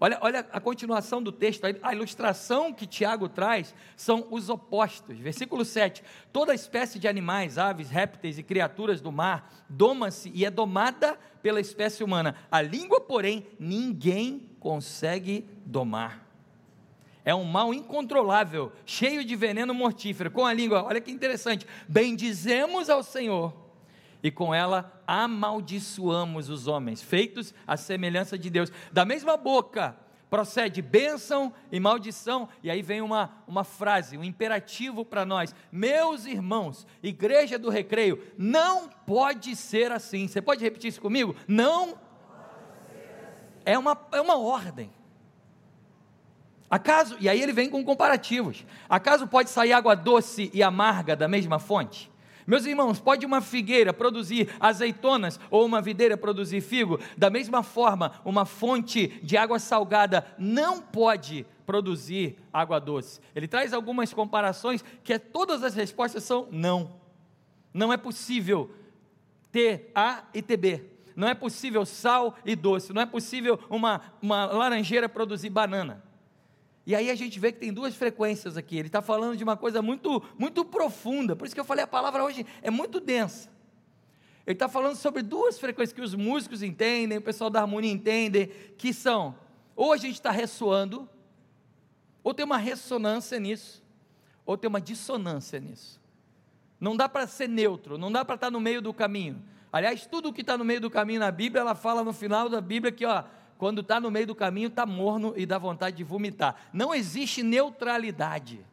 Olha, 0.00 0.18
olha 0.20 0.46
a 0.52 0.60
continuação 0.60 1.22
do 1.22 1.32
texto, 1.32 1.64
a 1.82 1.94
ilustração 1.94 2.72
que 2.72 2.86
Tiago 2.86 3.28
traz 3.28 3.74
são 3.96 4.26
os 4.30 4.48
opostos. 4.48 5.18
Versículo 5.18 5.64
7: 5.64 6.04
Toda 6.32 6.54
espécie 6.54 6.98
de 6.98 7.08
animais, 7.08 7.56
aves, 7.56 7.88
répteis 7.90 8.38
e 8.38 8.42
criaturas 8.42 9.00
do 9.00 9.10
mar 9.10 9.50
doma-se 9.68 10.30
e 10.34 10.44
é 10.44 10.50
domada 10.50 11.18
pela 11.42 11.60
espécie 11.60 12.04
humana. 12.04 12.36
A 12.50 12.60
língua, 12.60 13.00
porém, 13.00 13.46
ninguém 13.58 14.50
consegue 14.60 15.48
domar. 15.64 16.26
É 17.24 17.34
um 17.34 17.44
mal 17.44 17.74
incontrolável, 17.74 18.70
cheio 18.84 19.24
de 19.24 19.34
veneno 19.34 19.74
mortífero. 19.74 20.30
Com 20.30 20.44
a 20.44 20.52
língua, 20.52 20.84
olha 20.84 21.00
que 21.00 21.10
interessante: 21.10 21.66
bendizemos 21.88 22.90
ao 22.90 23.02
Senhor 23.02 23.65
e 24.26 24.30
com 24.30 24.52
ela 24.52 24.92
amaldiçoamos 25.06 26.48
os 26.48 26.66
homens, 26.66 27.00
feitos 27.00 27.54
à 27.64 27.76
semelhança 27.76 28.36
de 28.36 28.50
Deus. 28.50 28.72
Da 28.90 29.04
mesma 29.04 29.36
boca 29.36 29.96
procede 30.28 30.82
bênção 30.82 31.52
e 31.70 31.78
maldição, 31.78 32.48
e 32.60 32.68
aí 32.68 32.82
vem 32.82 33.00
uma, 33.00 33.30
uma 33.46 33.62
frase, 33.62 34.18
um 34.18 34.24
imperativo 34.24 35.04
para 35.04 35.24
nós: 35.24 35.54
meus 35.70 36.26
irmãos, 36.26 36.88
igreja 37.00 37.56
do 37.56 37.70
recreio, 37.70 38.20
não 38.36 38.88
pode 38.88 39.54
ser 39.54 39.92
assim. 39.92 40.26
Você 40.26 40.42
pode 40.42 40.64
repetir 40.64 40.88
isso 40.88 41.00
comigo? 41.00 41.36
Não. 41.46 41.96
É 43.64 43.78
uma, 43.78 43.96
é 44.10 44.20
uma 44.20 44.36
ordem. 44.36 44.90
Acaso, 46.68 47.16
e 47.20 47.28
aí 47.28 47.40
ele 47.40 47.52
vem 47.52 47.70
com 47.70 47.84
comparativos: 47.84 48.66
acaso 48.88 49.28
pode 49.28 49.50
sair 49.50 49.72
água 49.72 49.94
doce 49.94 50.50
e 50.52 50.64
amarga 50.64 51.14
da 51.14 51.28
mesma 51.28 51.60
fonte? 51.60 52.10
Meus 52.46 52.64
irmãos, 52.64 53.00
pode 53.00 53.26
uma 53.26 53.40
figueira 53.40 53.92
produzir 53.92 54.54
azeitonas 54.60 55.40
ou 55.50 55.66
uma 55.66 55.82
videira 55.82 56.16
produzir 56.16 56.60
figo? 56.60 57.00
Da 57.16 57.28
mesma 57.28 57.62
forma, 57.62 58.20
uma 58.24 58.44
fonte 58.44 59.08
de 59.22 59.36
água 59.36 59.58
salgada 59.58 60.24
não 60.38 60.80
pode 60.80 61.44
produzir 61.66 62.38
água 62.52 62.78
doce. 62.78 63.20
Ele 63.34 63.48
traz 63.48 63.72
algumas 63.72 64.14
comparações 64.14 64.84
que 65.02 65.12
é, 65.12 65.18
todas 65.18 65.64
as 65.64 65.74
respostas 65.74 66.22
são 66.22 66.46
não. 66.52 67.00
Não 67.74 67.92
é 67.92 67.96
possível 67.96 68.70
ter 69.50 69.90
A 69.92 70.22
e 70.32 70.40
ter 70.40 70.56
B. 70.56 70.84
Não 71.16 71.26
é 71.26 71.34
possível 71.34 71.84
sal 71.84 72.36
e 72.44 72.54
doce. 72.54 72.92
Não 72.92 73.02
é 73.02 73.06
possível 73.06 73.58
uma, 73.68 74.00
uma 74.22 74.44
laranjeira 74.46 75.08
produzir 75.08 75.50
banana. 75.50 76.05
E 76.86 76.94
aí 76.94 77.10
a 77.10 77.16
gente 77.16 77.40
vê 77.40 77.50
que 77.50 77.58
tem 77.58 77.72
duas 77.72 77.96
frequências 77.96 78.56
aqui. 78.56 78.78
Ele 78.78 78.86
está 78.86 79.02
falando 79.02 79.36
de 79.36 79.42
uma 79.42 79.56
coisa 79.56 79.82
muito, 79.82 80.22
muito 80.38 80.64
profunda. 80.64 81.34
Por 81.34 81.44
isso 81.44 81.54
que 81.54 81.60
eu 81.60 81.64
falei, 81.64 81.82
a 81.82 81.88
palavra 81.88 82.22
hoje 82.22 82.46
é 82.62 82.70
muito 82.70 83.00
densa. 83.00 83.50
Ele 84.46 84.54
está 84.54 84.68
falando 84.68 84.94
sobre 84.94 85.22
duas 85.22 85.58
frequências 85.58 85.92
que 85.92 86.00
os 86.00 86.14
músicos 86.14 86.62
entendem, 86.62 87.18
o 87.18 87.22
pessoal 87.22 87.50
da 87.50 87.60
harmonia 87.60 87.90
entende, 87.90 88.46
que 88.78 88.94
são, 88.94 89.34
ou 89.74 89.92
a 89.92 89.96
gente 89.96 90.14
está 90.14 90.30
ressoando, 90.30 91.08
ou 92.22 92.32
tem 92.32 92.46
uma 92.46 92.56
ressonância 92.56 93.40
nisso, 93.40 93.82
ou 94.44 94.56
tem 94.56 94.68
uma 94.68 94.80
dissonância 94.80 95.58
nisso. 95.58 96.00
Não 96.78 96.96
dá 96.96 97.08
para 97.08 97.26
ser 97.26 97.48
neutro, 97.48 97.98
não 97.98 98.12
dá 98.12 98.24
para 98.24 98.36
estar 98.36 98.46
tá 98.46 98.50
no 98.52 98.60
meio 98.60 98.80
do 98.80 98.94
caminho. 98.94 99.42
Aliás, 99.72 100.06
tudo 100.06 100.32
que 100.32 100.42
está 100.42 100.56
no 100.56 100.64
meio 100.64 100.80
do 100.80 100.88
caminho 100.88 101.18
na 101.18 101.32
Bíblia, 101.32 101.62
ela 101.62 101.74
fala 101.74 102.04
no 102.04 102.12
final 102.12 102.48
da 102.48 102.60
Bíblia 102.60 102.92
que, 102.92 103.04
ó, 103.04 103.24
quando 103.58 103.80
está 103.80 104.00
no 104.00 104.10
meio 104.10 104.26
do 104.26 104.34
caminho, 104.34 104.68
está 104.68 104.84
morno 104.84 105.32
e 105.36 105.46
dá 105.46 105.58
vontade 105.58 105.96
de 105.96 106.04
vomitar. 106.04 106.56
Não 106.72 106.94
existe 106.94 107.42
neutralidade 107.42 108.64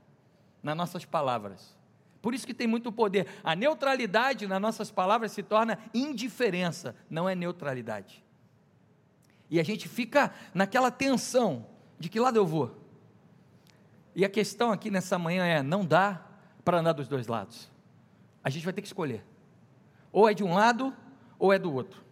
nas 0.61 0.75
nossas 0.75 1.05
palavras. 1.05 1.75
Por 2.21 2.33
isso 2.33 2.47
que 2.47 2.53
tem 2.53 2.67
muito 2.67 2.91
poder. 2.91 3.27
A 3.43 3.55
neutralidade 3.55 4.47
nas 4.47 4.61
nossas 4.61 4.89
palavras 4.89 5.31
se 5.31 5.43
torna 5.43 5.77
indiferença, 5.93 6.95
não 7.09 7.27
é 7.27 7.35
neutralidade. 7.35 8.23
E 9.49 9.59
a 9.59 9.63
gente 9.63 9.87
fica 9.87 10.33
naquela 10.53 10.89
tensão 10.89 11.65
de 11.99 12.09
que 12.09 12.19
lado 12.19 12.37
eu 12.37 12.45
vou. 12.45 12.75
E 14.15 14.23
a 14.23 14.29
questão 14.29 14.71
aqui 14.71 14.89
nessa 14.89 15.17
manhã 15.17 15.45
é: 15.45 15.61
não 15.61 15.85
dá 15.85 16.21
para 16.63 16.79
andar 16.79 16.93
dos 16.93 17.07
dois 17.07 17.27
lados. 17.27 17.69
A 18.43 18.49
gente 18.49 18.63
vai 18.63 18.73
ter 18.73 18.81
que 18.81 18.87
escolher. 18.87 19.23
Ou 20.11 20.29
é 20.29 20.33
de 20.33 20.43
um 20.43 20.53
lado, 20.53 20.93
ou 21.39 21.51
é 21.51 21.59
do 21.59 21.73
outro. 21.73 22.02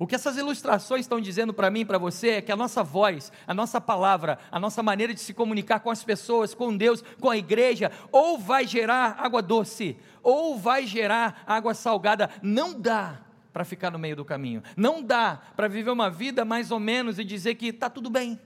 O 0.00 0.06
que 0.06 0.14
essas 0.14 0.38
ilustrações 0.38 1.02
estão 1.02 1.20
dizendo 1.20 1.52
para 1.52 1.70
mim 1.70 1.80
e 1.80 1.84
para 1.84 1.98
você 1.98 2.30
é 2.30 2.40
que 2.40 2.50
a 2.50 2.56
nossa 2.56 2.82
voz, 2.82 3.30
a 3.46 3.52
nossa 3.52 3.78
palavra, 3.78 4.38
a 4.50 4.58
nossa 4.58 4.82
maneira 4.82 5.12
de 5.12 5.20
se 5.20 5.34
comunicar 5.34 5.80
com 5.80 5.90
as 5.90 6.02
pessoas, 6.02 6.54
com 6.54 6.74
Deus, 6.74 7.04
com 7.20 7.28
a 7.28 7.36
igreja, 7.36 7.92
ou 8.10 8.38
vai 8.38 8.66
gerar 8.66 9.16
água 9.18 9.42
doce, 9.42 9.98
ou 10.22 10.56
vai 10.56 10.86
gerar 10.86 11.44
água 11.46 11.74
salgada. 11.74 12.30
Não 12.40 12.72
dá 12.80 13.20
para 13.52 13.62
ficar 13.62 13.90
no 13.90 13.98
meio 13.98 14.16
do 14.16 14.24
caminho. 14.24 14.62
Não 14.74 15.02
dá 15.02 15.38
para 15.54 15.68
viver 15.68 15.90
uma 15.90 16.08
vida 16.08 16.46
mais 16.46 16.70
ou 16.70 16.80
menos 16.80 17.18
e 17.18 17.24
dizer 17.24 17.56
que 17.56 17.66
está 17.66 17.90
tudo 17.90 18.08
bem. 18.08 18.40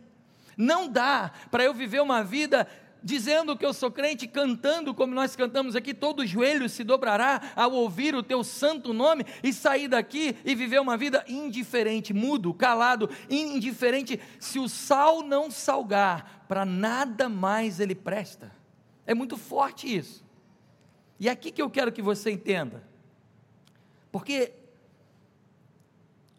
Não 0.56 0.88
dá 0.88 1.30
para 1.52 1.62
eu 1.62 1.72
viver 1.72 2.02
uma 2.02 2.24
vida 2.24 2.66
dizendo 3.04 3.56
que 3.56 3.66
eu 3.66 3.74
sou 3.74 3.90
crente, 3.90 4.26
cantando 4.26 4.94
como 4.94 5.14
nós 5.14 5.36
cantamos 5.36 5.76
aqui, 5.76 5.92
todo 5.92 6.26
joelho 6.26 6.70
se 6.70 6.82
dobrará 6.82 7.52
ao 7.54 7.72
ouvir 7.72 8.14
o 8.14 8.22
teu 8.22 8.42
santo 8.42 8.94
nome 8.94 9.26
e 9.42 9.52
sair 9.52 9.88
daqui 9.88 10.34
e 10.42 10.54
viver 10.54 10.80
uma 10.80 10.96
vida 10.96 11.22
indiferente, 11.28 12.14
mudo, 12.14 12.54
calado, 12.54 13.10
indiferente. 13.28 14.18
Se 14.40 14.58
o 14.58 14.70
sal 14.70 15.22
não 15.22 15.50
salgar, 15.50 16.46
para 16.48 16.64
nada 16.64 17.28
mais 17.28 17.78
ele 17.78 17.94
presta. 17.94 18.50
É 19.06 19.12
muito 19.12 19.36
forte 19.36 19.94
isso. 19.94 20.24
E 21.20 21.28
é 21.28 21.32
aqui 21.32 21.52
que 21.52 21.60
eu 21.60 21.68
quero 21.68 21.92
que 21.92 22.00
você 22.00 22.30
entenda. 22.30 22.88
Porque 24.10 24.54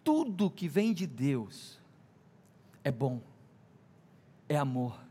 tudo 0.04 0.50
que 0.50 0.68
vem 0.68 0.94
de 0.94 1.06
Deus 1.06 1.80
é 2.84 2.92
bom, 2.92 3.22
é 4.50 4.58
amor 4.58 5.05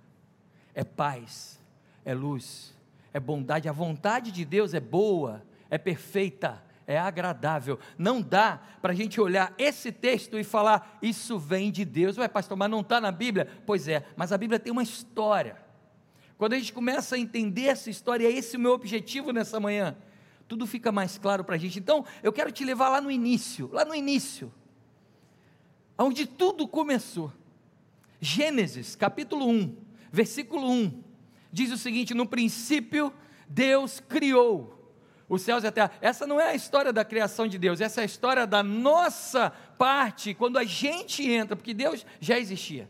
é 0.74 0.82
paz, 0.82 1.60
é 2.04 2.12
luz, 2.12 2.74
é 3.12 3.20
bondade. 3.20 3.68
A 3.68 3.72
vontade 3.72 4.32
de 4.32 4.44
Deus 4.44 4.74
é 4.74 4.80
boa, 4.80 5.42
é 5.70 5.78
perfeita, 5.78 6.62
é 6.86 6.98
agradável. 6.98 7.78
Não 7.96 8.20
dá 8.20 8.60
para 8.82 8.92
a 8.92 8.94
gente 8.94 9.20
olhar 9.20 9.54
esse 9.56 9.92
texto 9.92 10.38
e 10.38 10.44
falar, 10.44 10.98
isso 11.00 11.38
vem 11.38 11.70
de 11.70 11.84
Deus. 11.84 12.18
Ué, 12.18 12.26
pastor, 12.26 12.56
mas 12.56 12.70
não 12.70 12.80
está 12.80 13.00
na 13.00 13.12
Bíblia? 13.12 13.48
Pois 13.64 13.86
é, 13.88 14.04
mas 14.16 14.32
a 14.32 14.38
Bíblia 14.38 14.58
tem 14.58 14.72
uma 14.72 14.82
história. 14.82 15.56
Quando 16.36 16.54
a 16.54 16.58
gente 16.58 16.72
começa 16.72 17.14
a 17.14 17.18
entender 17.18 17.66
essa 17.66 17.88
história, 17.88 18.26
é 18.26 18.32
esse 18.32 18.56
o 18.56 18.60
meu 18.60 18.72
objetivo 18.72 19.32
nessa 19.32 19.60
manhã. 19.60 19.96
Tudo 20.48 20.66
fica 20.66 20.90
mais 20.90 21.16
claro 21.16 21.44
para 21.44 21.54
a 21.54 21.58
gente. 21.58 21.78
Então, 21.78 22.04
eu 22.22 22.32
quero 22.32 22.50
te 22.50 22.64
levar 22.64 22.88
lá 22.88 23.00
no 23.00 23.10
início, 23.10 23.70
lá 23.72 23.84
no 23.84 23.94
início, 23.94 24.52
onde 25.96 26.26
tudo 26.26 26.66
começou. 26.66 27.32
Gênesis, 28.20 28.96
capítulo 28.96 29.48
1 29.48 29.83
versículo 30.14 30.70
1, 30.70 31.02
diz 31.52 31.72
o 31.72 31.76
seguinte: 31.76 32.14
No 32.14 32.26
princípio, 32.26 33.12
Deus 33.48 34.00
criou 34.00 34.70
os 35.28 35.42
céus 35.42 35.64
e 35.64 35.66
a 35.66 35.72
terra. 35.72 35.90
Essa 36.00 36.26
não 36.26 36.40
é 36.40 36.50
a 36.50 36.54
história 36.54 36.92
da 36.92 37.04
criação 37.04 37.48
de 37.48 37.58
Deus, 37.58 37.80
essa 37.80 38.00
é 38.00 38.02
a 38.02 38.06
história 38.06 38.46
da 38.46 38.62
nossa 38.62 39.50
parte, 39.50 40.32
quando 40.32 40.56
a 40.56 40.64
gente 40.64 41.28
entra, 41.28 41.56
porque 41.56 41.74
Deus 41.74 42.06
já 42.20 42.38
existia. 42.38 42.88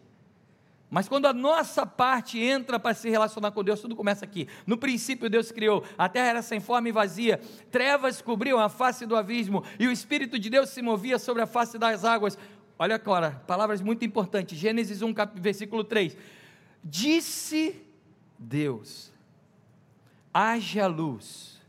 Mas 0.90 1.08
quando 1.08 1.26
a 1.26 1.32
nossa 1.32 1.84
parte 1.84 2.38
entra 2.38 2.78
para 2.78 2.94
se 2.94 3.08
relacionar 3.08 3.50
com 3.50 3.64
Deus, 3.64 3.80
tudo 3.80 3.96
começa 3.96 4.24
aqui. 4.24 4.46
No 4.64 4.76
princípio, 4.76 5.28
Deus 5.28 5.50
criou, 5.50 5.82
a 5.98 6.08
terra 6.08 6.28
era 6.28 6.42
sem 6.42 6.60
forma 6.60 6.88
e 6.88 6.92
vazia, 6.92 7.40
trevas 7.70 8.20
cobriam 8.20 8.60
a 8.60 8.68
face 8.68 9.06
do 9.06 9.16
abismo, 9.16 9.64
e 9.78 9.88
o 9.88 9.90
Espírito 9.90 10.38
de 10.38 10.50
Deus 10.50 10.68
se 10.68 10.82
movia 10.82 11.18
sobre 11.18 11.42
a 11.42 11.46
face 11.46 11.78
das 11.78 12.04
águas. 12.04 12.38
Olha 12.78 12.96
agora, 12.96 13.42
palavras 13.46 13.80
muito 13.80 14.04
importantes. 14.04 14.58
Gênesis 14.58 15.00
1, 15.00 15.14
versículo 15.36 15.82
3. 15.82 16.16
Disse 16.84 17.80
Deus: 18.38 19.12
haja 20.34 20.86
luz, 20.86 21.60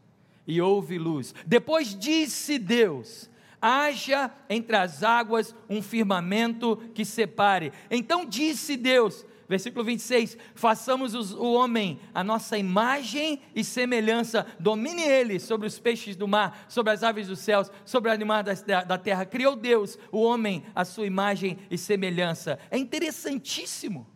e 0.48 0.60
houve 0.60 0.98
luz. 0.98 1.34
Depois 1.46 1.96
disse 1.98 2.58
Deus: 2.58 3.30
haja 3.62 4.32
entre 4.50 4.76
as 4.76 5.04
águas 5.04 5.56
um 5.70 5.82
firmamento 5.82 6.78
que 6.94 7.06
separe. 7.06 7.72
Então 7.90 8.26
disse 8.26 8.76
Deus, 8.76 9.26
versículo 9.48 9.86
26: 9.86 10.38
façamos 10.54 11.14
os, 11.14 11.32
o 11.32 11.54
homem 11.54 12.00
a 12.14 12.24
nossa 12.24 12.58
imagem 12.58 13.42
e 13.56 13.64
semelhança, 13.64 14.46
domine 14.60 15.04
ele 15.04 15.40
sobre 15.40 15.66
os 15.66 15.80
peixes 15.80 16.16
do 16.16 16.28
mar, 16.28 16.66
sobre 16.68 16.92
as 16.92 17.04
aves 17.04 17.28
dos 17.28 17.40
céus, 17.40 17.72
sobre 17.86 18.10
os 18.10 18.16
animais 18.16 18.62
da, 18.64 18.84
da 18.84 18.98
terra. 18.98 19.26
Criou 19.26 19.56
Deus, 19.56 19.98
o 20.12 20.22
homem, 20.22 20.64
a 20.76 20.84
sua 20.84 21.06
imagem 21.06 21.58
e 21.72 21.78
semelhança. 21.78 22.60
É 22.70 22.78
interessantíssimo. 22.78 24.15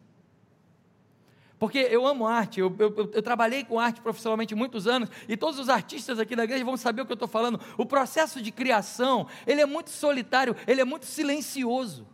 Porque 1.59 1.77
eu 1.77 2.07
amo 2.07 2.25
arte, 2.25 2.61
eu, 2.61 2.73
eu, 2.79 3.11
eu, 3.13 3.21
trabalhei 3.21 3.65
com 3.65 3.77
arte 3.77 3.99
profissionalmente 3.99 4.55
muitos 4.55 4.87
anos, 4.87 5.09
e 5.27 5.35
todos 5.35 5.59
os 5.59 5.67
artistas 5.67 6.17
aqui 6.17 6.33
da 6.33 6.45
igreja 6.45 6.63
vão 6.63 6.77
saber 6.77 7.01
o 7.01 7.05
que 7.05 7.11
eu 7.11 7.15
estou 7.15 7.27
falando. 7.27 7.59
O 7.77 7.85
processo 7.85 8.41
de 8.41 8.49
criação, 8.49 9.27
ele 9.45 9.59
é 9.59 9.65
muito 9.65 9.89
solitário, 9.89 10.55
ele 10.65 10.79
é 10.79 10.85
muito 10.85 11.05
silencioso. 11.05 12.07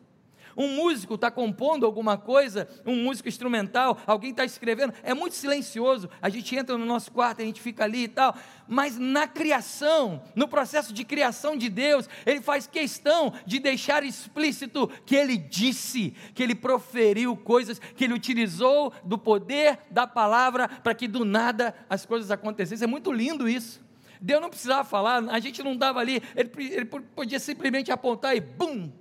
Um 0.57 0.75
músico 0.75 1.15
está 1.15 1.29
compondo 1.29 1.85
alguma 1.85 2.17
coisa, 2.17 2.67
um 2.85 2.95
músico 3.03 3.27
instrumental, 3.27 3.97
alguém 4.07 4.31
está 4.31 4.45
escrevendo, 4.45 4.93
é 5.03 5.13
muito 5.13 5.35
silencioso. 5.35 6.09
A 6.21 6.29
gente 6.29 6.55
entra 6.55 6.77
no 6.77 6.85
nosso 6.85 7.12
quarto, 7.12 7.41
a 7.41 7.45
gente 7.45 7.62
fica 7.62 7.83
ali 7.83 8.03
e 8.03 8.07
tal. 8.07 8.35
Mas 8.67 8.97
na 8.97 9.27
criação, 9.27 10.21
no 10.35 10.47
processo 10.47 10.93
de 10.93 11.03
criação 11.03 11.57
de 11.57 11.69
Deus, 11.69 12.09
Ele 12.25 12.41
faz 12.41 12.67
questão 12.67 13.33
de 13.45 13.59
deixar 13.59 14.03
explícito 14.03 14.88
que 15.05 15.15
Ele 15.15 15.38
disse, 15.38 16.13
que 16.33 16.41
Ele 16.41 16.55
proferiu 16.55 17.35
coisas, 17.35 17.79
que 17.79 18.03
Ele 18.03 18.13
utilizou 18.13 18.93
do 19.03 19.17
poder 19.17 19.79
da 19.91 20.07
palavra 20.07 20.67
para 20.67 20.95
que 20.95 21.07
do 21.07 21.25
nada 21.25 21.75
as 21.89 22.05
coisas 22.05 22.31
acontecessem. 22.31 22.85
É 22.85 22.88
muito 22.88 23.12
lindo 23.12 23.47
isso. 23.50 23.83
Deus 24.21 24.41
não 24.41 24.50
precisava 24.50 24.83
falar, 24.83 25.24
a 25.29 25.39
gente 25.39 25.62
não 25.62 25.74
estava 25.74 26.00
ali, 26.00 26.21
ele, 26.35 26.50
ele 26.57 26.85
podia 26.85 27.39
simplesmente 27.39 27.91
apontar 27.91 28.35
e 28.35 28.39
bum, 28.39 28.91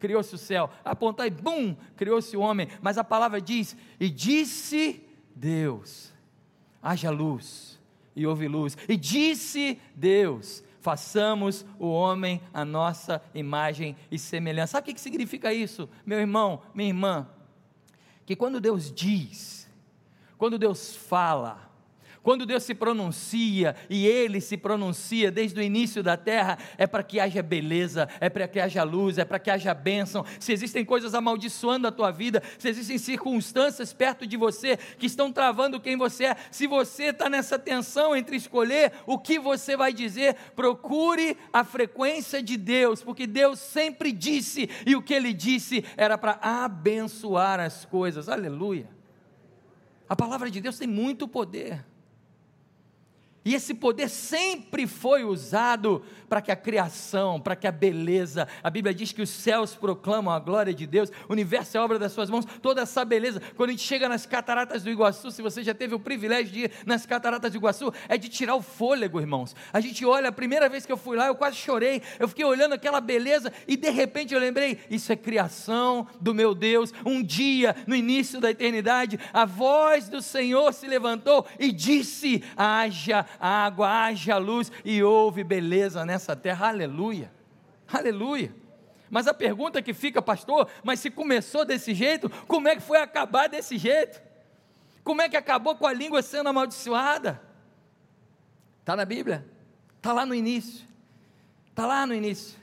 criou-se 0.00 0.34
o 0.34 0.38
céu, 0.38 0.70
apontar 0.84 1.26
e 1.26 1.30
bum, 1.30 1.76
criou-se 1.96 2.36
o 2.36 2.40
homem, 2.40 2.66
mas 2.80 2.98
a 2.98 3.04
palavra 3.04 3.40
diz: 3.40 3.76
e 4.00 4.08
disse 4.08 5.06
Deus, 5.36 6.12
haja 6.82 7.10
luz, 7.10 7.78
e 8.16 8.26
houve 8.26 8.48
luz, 8.48 8.76
e 8.88 8.96
disse 8.96 9.80
Deus, 9.94 10.64
façamos 10.80 11.64
o 11.78 11.86
homem 11.86 12.40
a 12.52 12.64
nossa 12.64 13.22
imagem 13.34 13.94
e 14.10 14.18
semelhança. 14.18 14.72
Sabe 14.72 14.90
o 14.90 14.94
que 14.94 15.00
significa 15.00 15.52
isso, 15.52 15.88
meu 16.04 16.18
irmão, 16.18 16.62
minha 16.74 16.88
irmã? 16.88 17.28
Que 18.26 18.34
quando 18.34 18.60
Deus 18.60 18.90
diz, 18.90 19.70
quando 20.38 20.58
Deus 20.58 20.96
fala, 20.96 21.69
quando 22.22 22.44
Deus 22.44 22.62
se 22.62 22.74
pronuncia 22.74 23.74
e 23.88 24.06
Ele 24.06 24.40
se 24.40 24.56
pronuncia 24.56 25.30
desde 25.30 25.58
o 25.58 25.62
início 25.62 26.02
da 26.02 26.16
terra, 26.16 26.58
é 26.76 26.86
para 26.86 27.02
que 27.02 27.18
haja 27.18 27.42
beleza, 27.42 28.08
é 28.20 28.28
para 28.28 28.46
que 28.46 28.60
haja 28.60 28.82
luz, 28.82 29.18
é 29.18 29.24
para 29.24 29.38
que 29.38 29.50
haja 29.50 29.72
bênção. 29.72 30.24
Se 30.38 30.52
existem 30.52 30.84
coisas 30.84 31.14
amaldiçoando 31.14 31.86
a 31.86 31.92
tua 31.92 32.10
vida, 32.10 32.42
se 32.58 32.68
existem 32.68 32.98
circunstâncias 32.98 33.92
perto 33.92 34.26
de 34.26 34.36
você 34.36 34.76
que 34.76 35.06
estão 35.06 35.32
travando 35.32 35.80
quem 35.80 35.96
você 35.96 36.26
é, 36.26 36.36
se 36.50 36.66
você 36.66 37.04
está 37.04 37.28
nessa 37.28 37.58
tensão 37.58 38.14
entre 38.14 38.36
escolher 38.36 38.92
o 39.06 39.18
que 39.18 39.38
você 39.38 39.76
vai 39.76 39.92
dizer, 39.92 40.36
procure 40.54 41.36
a 41.52 41.64
frequência 41.64 42.42
de 42.42 42.56
Deus, 42.56 43.02
porque 43.02 43.26
Deus 43.26 43.58
sempre 43.58 44.12
disse 44.12 44.68
e 44.84 44.94
o 44.94 45.02
que 45.02 45.14
Ele 45.14 45.32
disse 45.32 45.84
era 45.96 46.18
para 46.18 46.38
abençoar 46.42 47.60
as 47.60 47.84
coisas. 47.84 48.28
Aleluia. 48.28 48.88
A 50.08 50.16
palavra 50.16 50.50
de 50.50 50.60
Deus 50.60 50.76
tem 50.76 50.88
muito 50.88 51.28
poder. 51.28 51.84
E 53.42 53.54
esse 53.54 53.72
poder 53.72 54.08
sempre 54.10 54.86
foi 54.86 55.24
usado 55.24 56.02
para 56.28 56.42
que 56.42 56.52
a 56.52 56.56
criação, 56.56 57.40
para 57.40 57.56
que 57.56 57.66
a 57.66 57.72
beleza, 57.72 58.46
a 58.62 58.68
Bíblia 58.68 58.94
diz 58.94 59.12
que 59.12 59.22
os 59.22 59.30
céus 59.30 59.74
proclamam 59.74 60.32
a 60.32 60.38
glória 60.38 60.74
de 60.74 60.86
Deus, 60.86 61.10
o 61.28 61.32
universo 61.32 61.76
é 61.76 61.80
obra 61.80 61.98
das 61.98 62.12
suas 62.12 62.28
mãos, 62.28 62.44
toda 62.60 62.82
essa 62.82 63.04
beleza. 63.04 63.40
Quando 63.56 63.70
a 63.70 63.72
gente 63.72 63.82
chega 63.82 64.08
nas 64.08 64.26
cataratas 64.26 64.82
do 64.82 64.90
Iguaçu, 64.90 65.30
se 65.30 65.40
você 65.40 65.64
já 65.64 65.72
teve 65.72 65.94
o 65.94 65.98
privilégio 65.98 66.52
de 66.52 66.60
ir 66.64 66.72
nas 66.84 67.06
cataratas 67.06 67.50
do 67.50 67.56
Iguaçu, 67.56 67.92
é 68.08 68.18
de 68.18 68.28
tirar 68.28 68.54
o 68.54 68.62
fôlego, 68.62 69.18
irmãos. 69.18 69.56
A 69.72 69.80
gente 69.80 70.04
olha, 70.04 70.28
a 70.28 70.32
primeira 70.32 70.68
vez 70.68 70.84
que 70.84 70.92
eu 70.92 70.98
fui 70.98 71.16
lá, 71.16 71.26
eu 71.26 71.34
quase 71.34 71.56
chorei, 71.56 72.02
eu 72.18 72.28
fiquei 72.28 72.44
olhando 72.44 72.74
aquela 72.74 73.00
beleza 73.00 73.50
e 73.66 73.76
de 73.76 73.90
repente 73.90 74.34
eu 74.34 74.40
lembrei: 74.40 74.78
isso 74.90 75.10
é 75.10 75.16
criação 75.16 76.06
do 76.20 76.34
meu 76.34 76.54
Deus. 76.54 76.92
Um 77.06 77.22
dia, 77.22 77.74
no 77.86 77.96
início 77.96 78.38
da 78.38 78.50
eternidade, 78.50 79.18
a 79.32 79.46
voz 79.46 80.10
do 80.10 80.20
Senhor 80.20 80.72
se 80.74 80.86
levantou 80.86 81.46
e 81.58 81.72
disse: 81.72 82.44
haja 82.54 83.26
água, 83.40 84.04
haja 84.04 84.36
luz 84.36 84.70
e 84.84 85.02
houve 85.02 85.42
beleza 85.42 86.04
nessa 86.04 86.36
terra. 86.36 86.68
Aleluia. 86.68 87.32
Aleluia. 87.90 88.54
Mas 89.10 89.26
a 89.26 89.34
pergunta 89.34 89.82
que 89.82 89.92
fica, 89.92 90.22
pastor, 90.22 90.68
mas 90.84 91.00
se 91.00 91.10
começou 91.10 91.64
desse 91.64 91.94
jeito, 91.94 92.30
como 92.46 92.68
é 92.68 92.76
que 92.76 92.82
foi 92.82 92.98
acabar 92.98 93.48
desse 93.48 93.76
jeito? 93.76 94.22
Como 95.02 95.20
é 95.20 95.28
que 95.28 95.36
acabou 95.36 95.74
com 95.74 95.86
a 95.86 95.92
língua 95.92 96.22
sendo 96.22 96.48
amaldiçoada? 96.48 97.42
Está 98.80 98.94
na 98.94 99.04
Bíblia? 99.04 99.44
Está 99.96 100.12
lá 100.12 100.24
no 100.24 100.34
início. 100.34 100.86
Está 101.68 101.86
lá 101.86 102.06
no 102.06 102.14
início. 102.14 102.58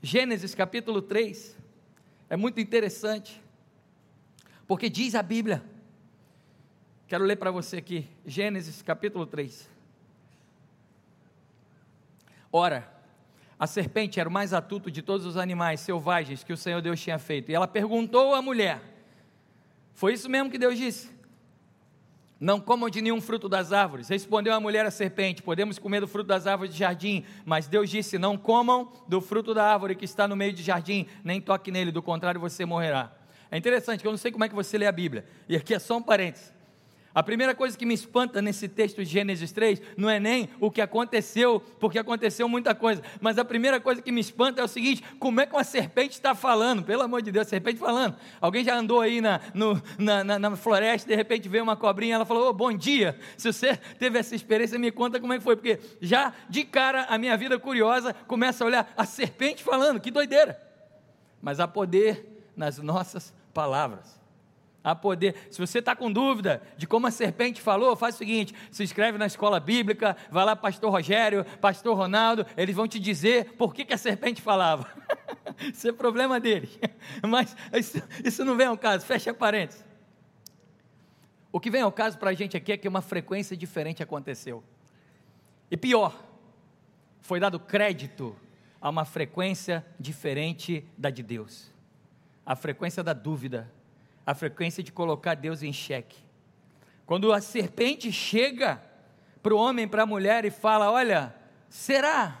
Gênesis 0.00 0.54
capítulo 0.54 1.02
3. 1.02 1.56
É 2.30 2.36
muito 2.36 2.60
interessante. 2.60 3.42
Porque 4.66 4.88
diz 4.88 5.14
a 5.14 5.22
Bíblia. 5.22 5.62
Quero 7.08 7.24
ler 7.24 7.36
para 7.36 7.50
você 7.50 7.78
aqui. 7.78 8.08
Gênesis 8.24 8.82
capítulo 8.82 9.26
3. 9.26 9.71
Ora, 12.52 12.86
a 13.58 13.66
serpente 13.66 14.20
era 14.20 14.28
o 14.28 14.32
mais 14.32 14.52
atuto 14.52 14.90
de 14.90 15.00
todos 15.00 15.24
os 15.24 15.38
animais 15.38 15.80
selvagens 15.80 16.44
que 16.44 16.52
o 16.52 16.56
Senhor 16.56 16.82
Deus 16.82 17.00
tinha 17.00 17.18
feito. 17.18 17.50
E 17.50 17.54
ela 17.54 17.66
perguntou 17.66 18.34
à 18.34 18.42
mulher: 18.42 18.82
Foi 19.94 20.12
isso 20.12 20.28
mesmo 20.28 20.50
que 20.50 20.58
Deus 20.58 20.76
disse? 20.76 21.10
Não 22.38 22.60
comam 22.60 22.90
de 22.90 23.00
nenhum 23.00 23.20
fruto 23.20 23.48
das 23.48 23.72
árvores. 23.72 24.08
Respondeu 24.08 24.52
a 24.52 24.60
mulher 24.60 24.84
à 24.84 24.90
serpente: 24.90 25.42
Podemos 25.42 25.78
comer 25.78 26.00
do 26.00 26.08
fruto 26.08 26.26
das 26.26 26.46
árvores 26.46 26.74
de 26.74 26.78
jardim, 26.80 27.24
mas 27.46 27.68
Deus 27.68 27.88
disse: 27.88 28.18
Não 28.18 28.36
comam 28.36 28.92
do 29.08 29.20
fruto 29.20 29.54
da 29.54 29.72
árvore 29.72 29.94
que 29.94 30.04
está 30.04 30.28
no 30.28 30.36
meio 30.36 30.52
de 30.52 30.62
jardim, 30.62 31.06
nem 31.24 31.40
toque 31.40 31.70
nele, 31.70 31.90
do 31.90 32.02
contrário 32.02 32.40
você 32.40 32.66
morrerá. 32.66 33.12
É 33.50 33.56
interessante 33.56 34.00
que 34.00 34.06
eu 34.06 34.12
não 34.12 34.18
sei 34.18 34.30
como 34.30 34.44
é 34.44 34.48
que 34.48 34.54
você 34.54 34.76
lê 34.76 34.86
a 34.86 34.92
Bíblia. 34.92 35.24
E 35.48 35.56
aqui 35.56 35.72
é 35.72 35.78
só 35.78 35.96
um 35.96 36.02
parênteses. 36.02 36.51
A 37.14 37.22
primeira 37.22 37.54
coisa 37.54 37.76
que 37.76 37.84
me 37.84 37.92
espanta 37.92 38.40
nesse 38.40 38.68
texto 38.68 39.04
de 39.04 39.10
Gênesis 39.10 39.52
3 39.52 39.82
não 39.98 40.08
é 40.08 40.18
nem 40.18 40.48
o 40.58 40.70
que 40.70 40.80
aconteceu, 40.80 41.60
porque 41.78 41.98
aconteceu 41.98 42.48
muita 42.48 42.74
coisa, 42.74 43.02
mas 43.20 43.38
a 43.38 43.44
primeira 43.44 43.78
coisa 43.78 44.00
que 44.00 44.10
me 44.10 44.20
espanta 44.20 44.62
é 44.62 44.64
o 44.64 44.68
seguinte: 44.68 45.04
como 45.18 45.40
é 45.40 45.46
que 45.46 45.54
uma 45.54 45.64
serpente 45.64 46.14
está 46.14 46.34
falando? 46.34 46.82
Pelo 46.82 47.02
amor 47.02 47.20
de 47.20 47.30
Deus, 47.30 47.48
serpente 47.48 47.78
falando. 47.78 48.16
Alguém 48.40 48.64
já 48.64 48.74
andou 48.74 49.00
aí 49.00 49.20
na, 49.20 49.40
no, 49.52 49.80
na, 49.98 50.24
na, 50.24 50.38
na 50.38 50.56
floresta, 50.56 51.06
de 51.06 51.14
repente 51.14 51.48
veio 51.48 51.62
uma 51.62 51.76
cobrinha, 51.76 52.14
ela 52.14 52.24
falou: 52.24 52.48
oh, 52.48 52.52
bom 52.52 52.72
dia. 52.72 53.18
Se 53.36 53.52
você 53.52 53.76
teve 53.98 54.18
essa 54.18 54.34
experiência, 54.34 54.78
me 54.78 54.90
conta 54.90 55.20
como 55.20 55.34
é 55.34 55.38
que 55.38 55.44
foi, 55.44 55.56
porque 55.56 55.78
já 56.00 56.32
de 56.48 56.64
cara 56.64 57.04
a 57.10 57.18
minha 57.18 57.36
vida 57.36 57.58
curiosa 57.58 58.14
começa 58.26 58.64
a 58.64 58.66
olhar 58.66 58.92
a 58.96 59.04
serpente 59.04 59.62
falando, 59.62 60.00
que 60.00 60.10
doideira. 60.10 60.58
Mas 61.42 61.60
há 61.60 61.68
poder 61.68 62.52
nas 62.56 62.78
nossas 62.78 63.34
palavras 63.52 64.21
a 64.82 64.94
poder. 64.94 65.34
Se 65.50 65.58
você 65.58 65.78
está 65.78 65.94
com 65.94 66.10
dúvida 66.10 66.62
de 66.76 66.86
como 66.86 67.06
a 67.06 67.10
serpente 67.10 67.60
falou, 67.60 67.94
faz 67.96 68.14
o 68.14 68.18
seguinte: 68.18 68.54
se 68.70 68.82
inscreve 68.82 69.18
na 69.18 69.26
escola 69.26 69.60
bíblica, 69.60 70.16
vai 70.30 70.44
lá, 70.44 70.56
Pastor 70.56 70.90
Rogério, 70.90 71.44
Pastor 71.60 71.96
Ronaldo, 71.96 72.46
eles 72.56 72.74
vão 72.74 72.88
te 72.88 72.98
dizer 72.98 73.52
por 73.52 73.74
que, 73.74 73.84
que 73.84 73.92
a 73.92 73.98
serpente 73.98 74.40
falava. 74.40 74.86
isso 75.72 75.88
é 75.88 75.92
problema 75.92 76.40
deles. 76.40 76.78
Mas 77.26 77.56
isso, 77.74 78.02
isso 78.24 78.44
não 78.44 78.56
vem 78.56 78.66
ao 78.66 78.76
caso, 78.76 79.04
fecha 79.04 79.32
parênteses. 79.32 79.84
O 81.50 81.60
que 81.60 81.70
vem 81.70 81.82
ao 81.82 81.92
caso 81.92 82.18
para 82.18 82.30
a 82.30 82.34
gente 82.34 82.56
aqui 82.56 82.72
é 82.72 82.76
que 82.76 82.88
uma 82.88 83.02
frequência 83.02 83.56
diferente 83.56 84.02
aconteceu. 84.02 84.64
E 85.70 85.76
pior, 85.76 86.18
foi 87.20 87.38
dado 87.38 87.60
crédito 87.60 88.34
a 88.80 88.88
uma 88.88 89.04
frequência 89.04 89.84
diferente 90.00 90.84
da 90.96 91.10
de 91.10 91.22
Deus 91.22 91.72
a 92.44 92.56
frequência 92.56 93.02
da 93.02 93.12
dúvida 93.12 93.70
a 94.26 94.34
frequência 94.34 94.82
de 94.82 94.92
colocar 94.92 95.34
Deus 95.34 95.62
em 95.62 95.72
xeque. 95.72 96.18
Quando 97.06 97.32
a 97.32 97.40
serpente 97.40 98.12
chega 98.12 98.82
para 99.42 99.54
o 99.54 99.58
homem, 99.58 99.88
para 99.88 100.04
a 100.04 100.06
mulher 100.06 100.44
e 100.44 100.50
fala: 100.50 100.90
Olha, 100.90 101.34
será? 101.68 102.40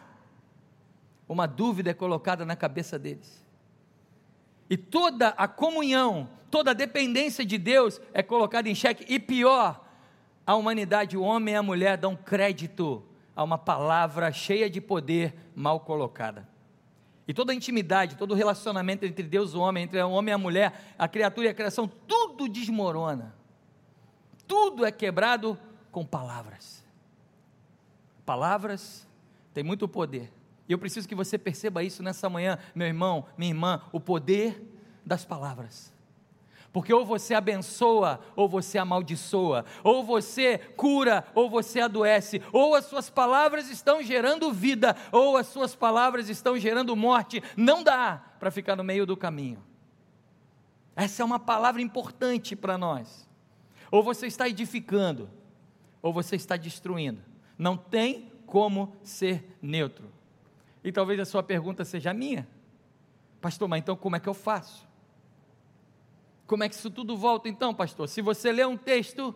Uma 1.28 1.46
dúvida 1.46 1.90
é 1.90 1.94
colocada 1.94 2.44
na 2.44 2.54
cabeça 2.54 2.98
deles. 2.98 3.44
E 4.68 4.76
toda 4.76 5.28
a 5.30 5.48
comunhão, 5.48 6.28
toda 6.50 6.70
a 6.70 6.74
dependência 6.74 7.44
de 7.44 7.58
Deus 7.58 8.00
é 8.12 8.22
colocada 8.22 8.68
em 8.68 8.74
xeque. 8.74 9.04
E 9.08 9.18
pior, 9.18 9.84
a 10.46 10.54
humanidade, 10.54 11.16
o 11.16 11.22
homem 11.22 11.54
e 11.54 11.56
a 11.56 11.62
mulher 11.62 11.96
dão 11.96 12.16
crédito 12.16 13.02
a 13.34 13.42
uma 13.42 13.58
palavra 13.58 14.30
cheia 14.30 14.68
de 14.68 14.80
poder 14.80 15.34
mal 15.54 15.80
colocada. 15.80 16.51
E 17.32 17.34
toda 17.34 17.50
a 17.50 17.54
intimidade, 17.54 18.14
todo 18.14 18.32
o 18.32 18.34
relacionamento 18.34 19.06
entre 19.06 19.22
Deus 19.22 19.54
e 19.54 19.56
o 19.56 19.60
homem, 19.60 19.84
entre 19.84 19.98
o 20.02 20.10
homem 20.10 20.32
e 20.32 20.34
a 20.34 20.38
mulher, 20.38 20.94
a 20.98 21.08
criatura 21.08 21.46
e 21.46 21.50
a 21.50 21.54
criação, 21.54 21.90
tudo 22.06 22.46
desmorona. 22.46 23.34
Tudo 24.46 24.84
é 24.84 24.92
quebrado 24.92 25.58
com 25.90 26.04
palavras. 26.04 26.84
Palavras 28.26 29.08
têm 29.54 29.64
muito 29.64 29.88
poder. 29.88 30.30
E 30.68 30.72
eu 30.72 30.78
preciso 30.78 31.08
que 31.08 31.14
você 31.14 31.38
perceba 31.38 31.82
isso 31.82 32.02
nessa 32.02 32.28
manhã, 32.28 32.58
meu 32.74 32.86
irmão, 32.86 33.24
minha 33.38 33.50
irmã, 33.50 33.80
o 33.92 33.98
poder 33.98 34.62
das 35.02 35.24
palavras. 35.24 35.90
Porque 36.72 36.92
ou 36.92 37.04
você 37.04 37.34
abençoa, 37.34 38.18
ou 38.34 38.48
você 38.48 38.78
amaldiçoa, 38.78 39.64
ou 39.84 40.02
você 40.02 40.56
cura, 40.56 41.24
ou 41.34 41.50
você 41.50 41.80
adoece, 41.80 42.40
ou 42.50 42.74
as 42.74 42.86
suas 42.86 43.10
palavras 43.10 43.68
estão 43.68 44.02
gerando 44.02 44.50
vida, 44.50 44.96
ou 45.12 45.36
as 45.36 45.48
suas 45.48 45.74
palavras 45.74 46.30
estão 46.30 46.56
gerando 46.58 46.96
morte. 46.96 47.42
Não 47.56 47.82
dá 47.82 48.22
para 48.40 48.50
ficar 48.50 48.74
no 48.74 48.82
meio 48.82 49.04
do 49.04 49.16
caminho. 49.16 49.62
Essa 50.96 51.22
é 51.22 51.24
uma 51.24 51.38
palavra 51.38 51.82
importante 51.82 52.56
para 52.56 52.78
nós. 52.78 53.28
Ou 53.90 54.02
você 54.02 54.26
está 54.26 54.48
edificando, 54.48 55.28
ou 56.00 56.10
você 56.10 56.36
está 56.36 56.56
destruindo. 56.56 57.20
Não 57.58 57.76
tem 57.76 58.32
como 58.46 58.96
ser 59.02 59.56
neutro. 59.60 60.10
E 60.82 60.90
talvez 60.90 61.20
a 61.20 61.26
sua 61.26 61.42
pergunta 61.42 61.84
seja 61.84 62.10
a 62.10 62.14
minha. 62.14 62.48
Pastor, 63.42 63.68
mas 63.68 63.80
então 63.80 63.94
como 63.94 64.16
é 64.16 64.20
que 64.20 64.28
eu 64.28 64.34
faço? 64.34 64.90
Como 66.52 66.64
é 66.64 66.68
que 66.68 66.74
isso 66.74 66.90
tudo 66.90 67.16
volta 67.16 67.48
então, 67.48 67.72
pastor? 67.72 68.06
Se 68.06 68.20
você 68.20 68.52
lê 68.52 68.62
um 68.62 68.76
texto 68.76 69.34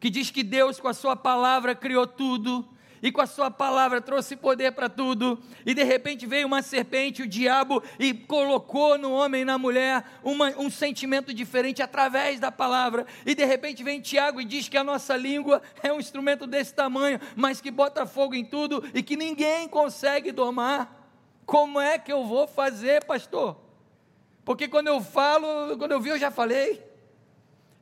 que 0.00 0.10
diz 0.10 0.32
que 0.32 0.42
Deus, 0.42 0.80
com 0.80 0.88
a 0.88 0.92
Sua 0.92 1.14
palavra, 1.14 1.76
criou 1.76 2.08
tudo, 2.08 2.68
e 3.00 3.12
com 3.12 3.20
a 3.20 3.26
sua 3.26 3.52
palavra 3.52 4.00
trouxe 4.00 4.34
poder 4.34 4.72
para 4.72 4.88
tudo, 4.88 5.38
e 5.64 5.72
de 5.72 5.84
repente 5.84 6.26
veio 6.26 6.44
uma 6.44 6.62
serpente, 6.62 7.22
o 7.22 7.26
diabo, 7.28 7.80
e 8.00 8.12
colocou 8.12 8.98
no 8.98 9.12
homem 9.12 9.42
e 9.42 9.44
na 9.44 9.56
mulher 9.56 10.04
uma, 10.24 10.48
um 10.58 10.68
sentimento 10.68 11.32
diferente 11.32 11.80
através 11.80 12.40
da 12.40 12.50
palavra, 12.50 13.06
e 13.24 13.32
de 13.32 13.44
repente 13.44 13.84
vem 13.84 14.00
Tiago 14.00 14.40
e 14.40 14.44
diz 14.44 14.68
que 14.68 14.76
a 14.76 14.82
nossa 14.82 15.16
língua 15.16 15.62
é 15.84 15.92
um 15.92 16.00
instrumento 16.00 16.48
desse 16.48 16.74
tamanho, 16.74 17.20
mas 17.36 17.60
que 17.60 17.70
bota 17.70 18.06
fogo 18.06 18.34
em 18.34 18.44
tudo 18.44 18.82
e 18.92 19.04
que 19.04 19.16
ninguém 19.16 19.68
consegue 19.68 20.32
domar. 20.32 21.08
Como 21.46 21.78
é 21.78 21.96
que 21.96 22.12
eu 22.12 22.24
vou 22.24 22.48
fazer, 22.48 23.04
pastor? 23.04 23.65
Porque 24.46 24.68
quando 24.68 24.86
eu 24.86 25.00
falo, 25.02 25.76
quando 25.76 25.90
eu 25.90 26.00
vi, 26.00 26.10
eu 26.10 26.18
já 26.18 26.30
falei. 26.30 26.80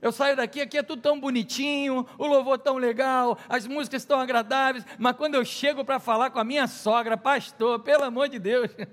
Eu 0.00 0.10
saio 0.10 0.34
daqui, 0.34 0.62
aqui 0.62 0.78
é 0.78 0.82
tudo 0.82 1.02
tão 1.02 1.20
bonitinho, 1.20 2.06
o 2.16 2.26
louvor 2.26 2.58
tão 2.58 2.78
legal, 2.78 3.38
as 3.50 3.66
músicas 3.66 4.06
tão 4.06 4.18
agradáveis, 4.18 4.84
mas 4.98 5.14
quando 5.14 5.34
eu 5.34 5.44
chego 5.44 5.84
para 5.84 6.00
falar 6.00 6.30
com 6.30 6.38
a 6.38 6.44
minha 6.44 6.66
sogra, 6.66 7.18
pastor, 7.18 7.80
pelo 7.80 8.04
amor 8.04 8.30
de 8.30 8.38
Deus. 8.38 8.70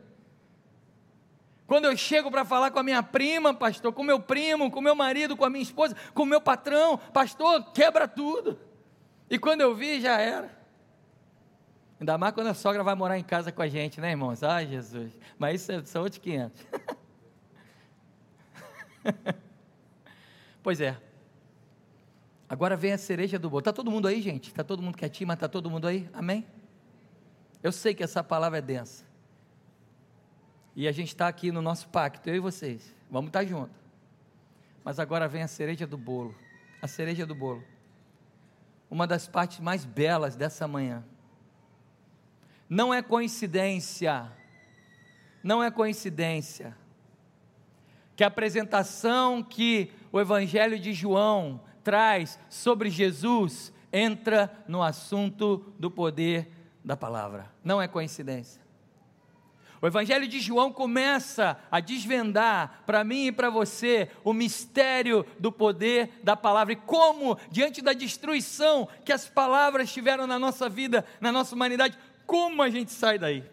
Quando 1.65 1.85
eu 1.85 1.95
chego 1.95 2.29
para 2.29 2.43
falar 2.43 2.69
com 2.71 2.79
a 2.79 2.83
minha 2.83 3.01
prima, 3.01 3.53
pastor, 3.53 3.93
com 3.93 4.03
meu 4.03 4.19
primo, 4.19 4.69
com 4.69 4.81
meu 4.81 4.93
marido, 4.93 5.37
com 5.37 5.45
a 5.45 5.49
minha 5.49 5.63
esposa, 5.63 5.95
com 6.13 6.25
meu 6.25 6.41
patrão, 6.41 6.97
pastor, 6.97 7.71
quebra 7.71 8.09
tudo. 8.09 8.59
E 9.29 9.39
quando 9.39 9.61
eu 9.61 9.73
vi, 9.73 10.01
já 10.01 10.19
era. 10.19 10.51
Ainda 11.97 12.17
mais 12.17 12.33
quando 12.33 12.47
a 12.47 12.53
sogra 12.53 12.83
vai 12.83 12.95
morar 12.95 13.17
em 13.17 13.23
casa 13.23 13.53
com 13.53 13.61
a 13.61 13.69
gente, 13.69 14.01
né, 14.01 14.09
irmãos? 14.09 14.43
Ai, 14.43 14.67
Jesus. 14.67 15.17
Mas 15.39 15.61
isso 15.61 15.85
são 15.85 16.03
outros 16.03 16.19
500. 16.19 16.61
Pois 20.63 20.79
é. 20.79 20.97
Agora 22.47 22.75
vem 22.75 22.93
a 22.93 22.97
cereja 22.97 23.39
do 23.39 23.49
bolo. 23.49 23.61
Está 23.61 23.73
todo 23.73 23.89
mundo 23.89 24.07
aí, 24.07 24.21
gente? 24.21 24.49
Está 24.49 24.63
todo 24.63 24.81
mundo 24.81 24.97
quietinho, 24.97 25.27
mas 25.27 25.37
está 25.37 25.47
todo 25.47 25.69
mundo 25.69 25.87
aí? 25.87 26.09
Amém? 26.13 26.45
Eu 27.63 27.71
sei 27.71 27.93
que 27.93 28.03
essa 28.03 28.23
palavra 28.23 28.59
é 28.59 28.61
densa. 28.61 29.05
E 30.75 30.87
a 30.87 30.91
gente 30.91 31.09
está 31.09 31.27
aqui 31.27 31.51
no 31.51 31.61
nosso 31.61 31.87
pacto, 31.89 32.29
eu 32.29 32.35
e 32.35 32.39
vocês. 32.39 32.93
Vamos 33.09 33.29
estar 33.29 33.39
tá 33.39 33.45
juntos. 33.45 33.75
Mas 34.83 34.99
agora 34.99 35.27
vem 35.27 35.43
a 35.43 35.47
cereja 35.47 35.87
do 35.87 35.97
bolo. 35.97 36.35
A 36.81 36.87
cereja 36.87 37.25
do 37.25 37.33
bolo. 37.33 37.63
Uma 38.89 39.07
das 39.07 39.27
partes 39.27 39.59
mais 39.59 39.85
belas 39.85 40.35
dessa 40.35 40.67
manhã. 40.67 41.03
Não 42.69 42.93
é 42.93 43.01
coincidência. 43.01 44.31
Não 45.43 45.63
é 45.63 45.71
coincidência 45.71 46.75
que 48.21 48.23
a 48.23 48.27
apresentação 48.27 49.41
que 49.41 49.89
o 50.11 50.21
Evangelho 50.21 50.77
de 50.77 50.93
João 50.93 51.59
traz 51.83 52.37
sobre 52.51 52.87
Jesus 52.87 53.73
entra 53.91 54.63
no 54.67 54.83
assunto 54.83 55.73
do 55.79 55.89
poder 55.89 56.47
da 56.85 56.95
palavra. 56.95 57.51
Não 57.63 57.81
é 57.81 57.87
coincidência. 57.87 58.61
O 59.81 59.87
Evangelho 59.87 60.27
de 60.27 60.39
João 60.39 60.71
começa 60.71 61.57
a 61.71 61.79
desvendar 61.79 62.83
para 62.85 63.03
mim 63.03 63.25
e 63.25 63.31
para 63.31 63.49
você 63.49 64.07
o 64.23 64.33
mistério 64.33 65.25
do 65.39 65.51
poder 65.51 66.19
da 66.23 66.35
palavra 66.35 66.73
e 66.73 66.75
como, 66.75 67.39
diante 67.49 67.81
da 67.81 67.91
destruição 67.91 68.87
que 69.03 69.11
as 69.11 69.27
palavras 69.27 69.91
tiveram 69.91 70.27
na 70.27 70.37
nossa 70.37 70.69
vida, 70.69 71.03
na 71.19 71.31
nossa 71.31 71.55
humanidade, 71.55 71.97
como 72.27 72.61
a 72.61 72.69
gente 72.69 72.91
sai 72.91 73.17
daí. 73.17 73.43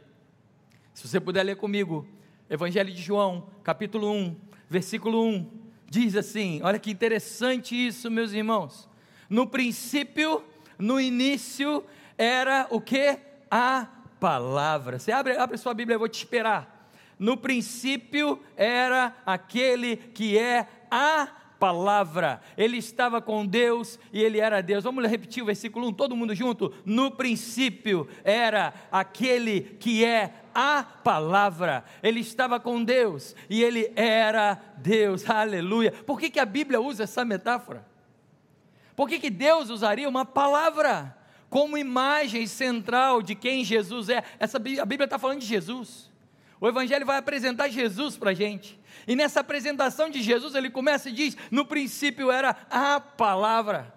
Se 0.92 1.09
você 1.09 1.18
puder 1.18 1.42
ler 1.42 1.57
comigo, 1.57 2.07
Evangelho 2.50 2.92
de 2.92 3.00
João, 3.00 3.48
capítulo 3.64 4.12
1, 4.12 4.47
versículo 4.68 5.24
1, 5.24 5.50
diz 5.87 6.16
assim: 6.16 6.61
olha 6.62 6.78
que 6.78 6.90
interessante 6.90 7.74
isso, 7.74 8.11
meus 8.11 8.33
irmãos. 8.33 8.88
No 9.28 9.46
princípio, 9.46 10.42
no 10.78 11.00
início, 11.00 11.85
era 12.16 12.66
o 12.70 12.81
que? 12.81 13.18
A 13.50 13.87
palavra. 14.20 14.98
Você 14.98 15.12
abre, 15.12 15.37
abre 15.37 15.57
sua 15.57 15.74
Bíblia, 15.74 15.94
eu 15.94 15.98
vou 15.98 16.09
te 16.09 16.18
esperar. 16.18 16.90
No 17.18 17.37
princípio 17.37 18.40
era 18.57 19.16
aquele 19.26 19.96
que 19.96 20.38
é 20.38 20.66
a 20.90 21.28
palavra. 21.59 22.40
Ele 22.57 22.76
estava 22.76 23.20
com 23.20 23.44
Deus 23.44 23.98
e 24.12 24.22
ele 24.22 24.38
era 24.38 24.62
Deus. 24.62 24.85
Vamos 24.85 25.04
repetir 25.07 25.42
o 25.42 25.46
versículo 25.46 25.88
1, 25.88 25.92
todo 25.94 26.16
mundo 26.16 26.35
junto. 26.35 26.72
No 26.85 27.11
princípio 27.11 28.09
era 28.22 28.72
aquele 28.90 29.62
que 29.62 30.04
é 30.04 30.33
a 30.60 30.82
palavra. 30.82 31.84
Ele 32.02 32.18
estava 32.18 32.58
com 32.58 32.82
Deus 32.82 33.36
e 33.48 33.62
ele 33.62 33.92
era 33.94 34.60
Deus. 34.78 35.30
Aleluia. 35.30 35.92
Por 35.92 36.18
que, 36.18 36.28
que 36.28 36.40
a 36.40 36.44
Bíblia 36.44 36.80
usa 36.80 37.04
essa 37.04 37.24
metáfora? 37.24 37.86
Por 38.96 39.08
que, 39.08 39.20
que 39.20 39.30
Deus 39.30 39.70
usaria 39.70 40.08
uma 40.08 40.24
palavra 40.24 41.16
como 41.48 41.78
imagem 41.78 42.44
central 42.48 43.22
de 43.22 43.36
quem 43.36 43.64
Jesus 43.64 44.08
é? 44.08 44.24
Essa, 44.40 44.56
a 44.56 44.84
Bíblia 44.84 45.04
está 45.04 45.16
falando 45.16 45.38
de 45.38 45.46
Jesus. 45.46 46.10
O 46.60 46.66
Evangelho 46.66 47.06
vai 47.06 47.18
apresentar 47.18 47.68
Jesus 47.68 48.16
para 48.16 48.30
a 48.30 48.34
gente. 48.34 48.80
E 49.06 49.14
nessa 49.14 49.38
apresentação 49.38 50.10
de 50.10 50.20
Jesus, 50.20 50.56
ele 50.56 50.70
começa 50.70 51.08
e 51.08 51.12
diz: 51.12 51.36
no 51.52 51.64
princípio 51.64 52.32
era 52.32 52.56
a 52.68 52.98
palavra. 52.98 53.94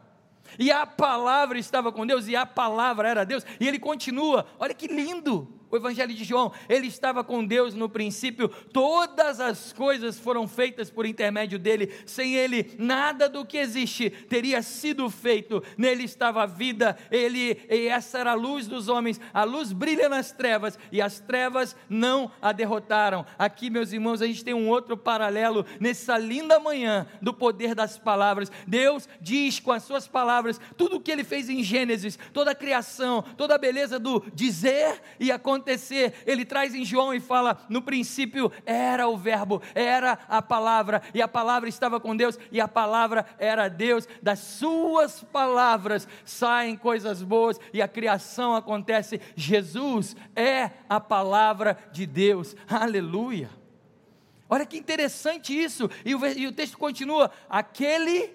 E 0.60 0.72
a 0.72 0.86
palavra 0.86 1.58
estava 1.58 1.92
com 1.92 2.06
Deus, 2.06 2.28
e 2.28 2.36
a 2.36 2.46
palavra 2.46 3.10
era 3.10 3.26
Deus. 3.26 3.44
E 3.60 3.68
ele 3.68 3.80
continua, 3.80 4.46
olha 4.60 4.76
que 4.76 4.86
lindo 4.86 5.61
o 5.72 5.78
Evangelho 5.78 6.14
de 6.14 6.24
João, 6.24 6.52
ele 6.68 6.88
estava 6.88 7.24
com 7.24 7.46
Deus 7.46 7.74
no 7.74 7.88
princípio, 7.88 8.50
todas 8.50 9.40
as 9.40 9.72
coisas 9.72 10.20
foram 10.20 10.48
feitas 10.48 10.90
por 10.90 11.06
intermédio 11.06 11.58
dele, 11.58 11.94
sem 12.06 12.36
ele, 12.36 12.76
nada 12.78 13.30
do 13.30 13.46
que 13.46 13.58
existe 13.58 14.10
teria 14.10 14.62
sido 14.62 15.10
feito, 15.10 15.64
nele 15.78 16.04
estava 16.04 16.44
a 16.44 16.46
vida, 16.46 16.98
ele, 17.10 17.58
e 17.70 17.88
essa 17.88 18.20
era 18.20 18.32
a 18.32 18.36
luz 18.36 18.68
dos 18.68 18.90
homens, 18.90 19.20
a 19.34 19.44
luz 19.44 19.72
brilha 19.72 20.10
nas 20.10 20.32
trevas, 20.32 20.78
e 20.92 21.02
as 21.02 21.20
trevas 21.20 21.76
não 21.90 22.32
a 22.42 22.52
derrotaram. 22.52 23.26
Aqui, 23.40 23.70
meus 23.70 23.94
irmãos, 23.94 24.22
a 24.22 24.28
gente 24.28 24.44
tem 24.44 24.54
um 24.54 24.68
outro 24.68 24.98
paralelo, 24.98 25.66
nessa 25.80 26.18
linda 26.18 26.60
manhã, 26.60 27.08
do 27.22 27.34
poder 27.34 27.74
das 27.74 27.98
palavras. 27.98 28.52
Deus 28.68 29.08
diz 29.22 29.60
com 29.60 29.72
as 29.72 29.84
suas 29.84 30.08
palavras, 30.08 30.60
tudo 30.76 30.98
o 30.98 31.00
que 31.00 31.12
ele 31.12 31.24
fez 31.24 31.50
em 31.50 31.64
Gênesis, 31.64 32.20
toda 32.34 32.52
a 32.52 32.56
criação, 32.56 33.24
toda 33.38 33.56
a 33.56 33.58
beleza 33.58 33.98
do 33.98 34.24
dizer 34.34 35.02
e 35.20 35.32
acontecer 35.32 35.61
acontecer, 35.62 36.14
ele 36.26 36.44
traz 36.44 36.76
em 36.76 36.84
João 36.84 37.14
e 37.14 37.20
fala: 37.20 37.58
no 37.70 37.82
princípio 37.82 38.52
era 38.66 39.08
o 39.08 39.16
Verbo, 39.16 39.62
era 39.74 40.18
a 40.28 40.42
palavra, 40.42 41.02
e 41.14 41.22
a 41.22 41.28
palavra 41.28 41.70
estava 41.70 42.00
com 42.00 42.16
Deus, 42.16 42.38
e 42.52 42.60
a 42.60 42.68
palavra 42.68 43.26
era 43.38 43.70
Deus. 43.70 44.08
Das 44.22 44.40
suas 44.40 45.24
palavras 45.24 46.08
saem 46.26 46.76
coisas 46.76 47.22
boas 47.22 47.60
e 47.74 47.82
a 47.82 47.88
criação 47.88 48.56
acontece. 48.56 49.22
Jesus 49.36 50.16
é 50.36 50.72
a 50.90 51.00
palavra 51.00 51.78
de 51.92 52.06
Deus, 52.06 52.56
aleluia. 52.68 53.50
Olha 54.50 54.66
que 54.66 54.78
interessante 54.78 55.58
isso, 55.58 55.90
e 56.04 56.14
o, 56.14 56.26
e 56.26 56.48
o 56.48 56.52
texto 56.52 56.78
continua: 56.78 57.32
aquele 57.50 58.34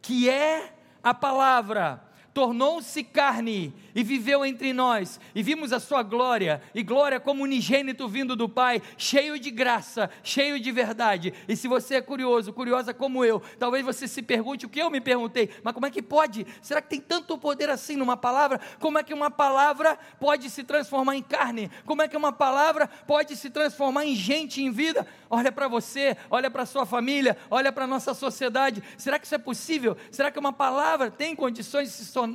que 0.00 0.28
é 0.28 0.72
a 1.02 1.12
palavra 1.12 2.05
tornou-se 2.36 3.02
carne 3.02 3.72
e 3.94 4.02
viveu 4.02 4.44
entre 4.44 4.74
nós, 4.74 5.18
e 5.34 5.42
vimos 5.42 5.72
a 5.72 5.80
sua 5.80 6.02
glória, 6.02 6.60
e 6.74 6.82
glória 6.82 7.18
como 7.18 7.42
unigênito 7.42 8.06
vindo 8.06 8.36
do 8.36 8.46
Pai, 8.46 8.82
cheio 8.98 9.38
de 9.38 9.50
graça, 9.50 10.10
cheio 10.22 10.60
de 10.60 10.70
verdade. 10.70 11.32
E 11.48 11.56
se 11.56 11.66
você 11.66 11.94
é 11.94 12.02
curioso, 12.02 12.52
curiosa 12.52 12.92
como 12.92 13.24
eu, 13.24 13.40
talvez 13.58 13.82
você 13.82 14.06
se 14.06 14.20
pergunte 14.20 14.66
o 14.66 14.68
que 14.68 14.78
eu 14.78 14.90
me 14.90 15.00
perguntei, 15.00 15.48
mas 15.62 15.72
como 15.72 15.86
é 15.86 15.90
que 15.90 16.02
pode? 16.02 16.46
Será 16.60 16.82
que 16.82 16.90
tem 16.90 17.00
tanto 17.00 17.38
poder 17.38 17.70
assim 17.70 17.96
numa 17.96 18.18
palavra? 18.18 18.60
Como 18.80 18.98
é 18.98 19.02
que 19.02 19.14
uma 19.14 19.30
palavra 19.30 19.98
pode 20.20 20.50
se 20.50 20.62
transformar 20.62 21.16
em 21.16 21.22
carne? 21.22 21.70
Como 21.86 22.02
é 22.02 22.08
que 22.08 22.18
uma 22.18 22.34
palavra 22.34 22.86
pode 23.06 23.34
se 23.34 23.48
transformar 23.48 24.04
em 24.04 24.14
gente, 24.14 24.62
em 24.62 24.70
vida? 24.70 25.06
Olha 25.30 25.50
para 25.50 25.68
você, 25.68 26.14
olha 26.30 26.50
para 26.50 26.66
sua 26.66 26.84
família, 26.84 27.34
olha 27.50 27.72
para 27.72 27.86
nossa 27.86 28.12
sociedade. 28.12 28.82
Será 28.98 29.18
que 29.18 29.24
isso 29.24 29.34
é 29.34 29.38
possível? 29.38 29.96
Será 30.10 30.30
que 30.30 30.38
uma 30.38 30.52
palavra 30.52 31.10
tem 31.10 31.34
condições 31.34 31.88
de 31.88 32.04
se 32.04 32.12
tornar 32.12 32.25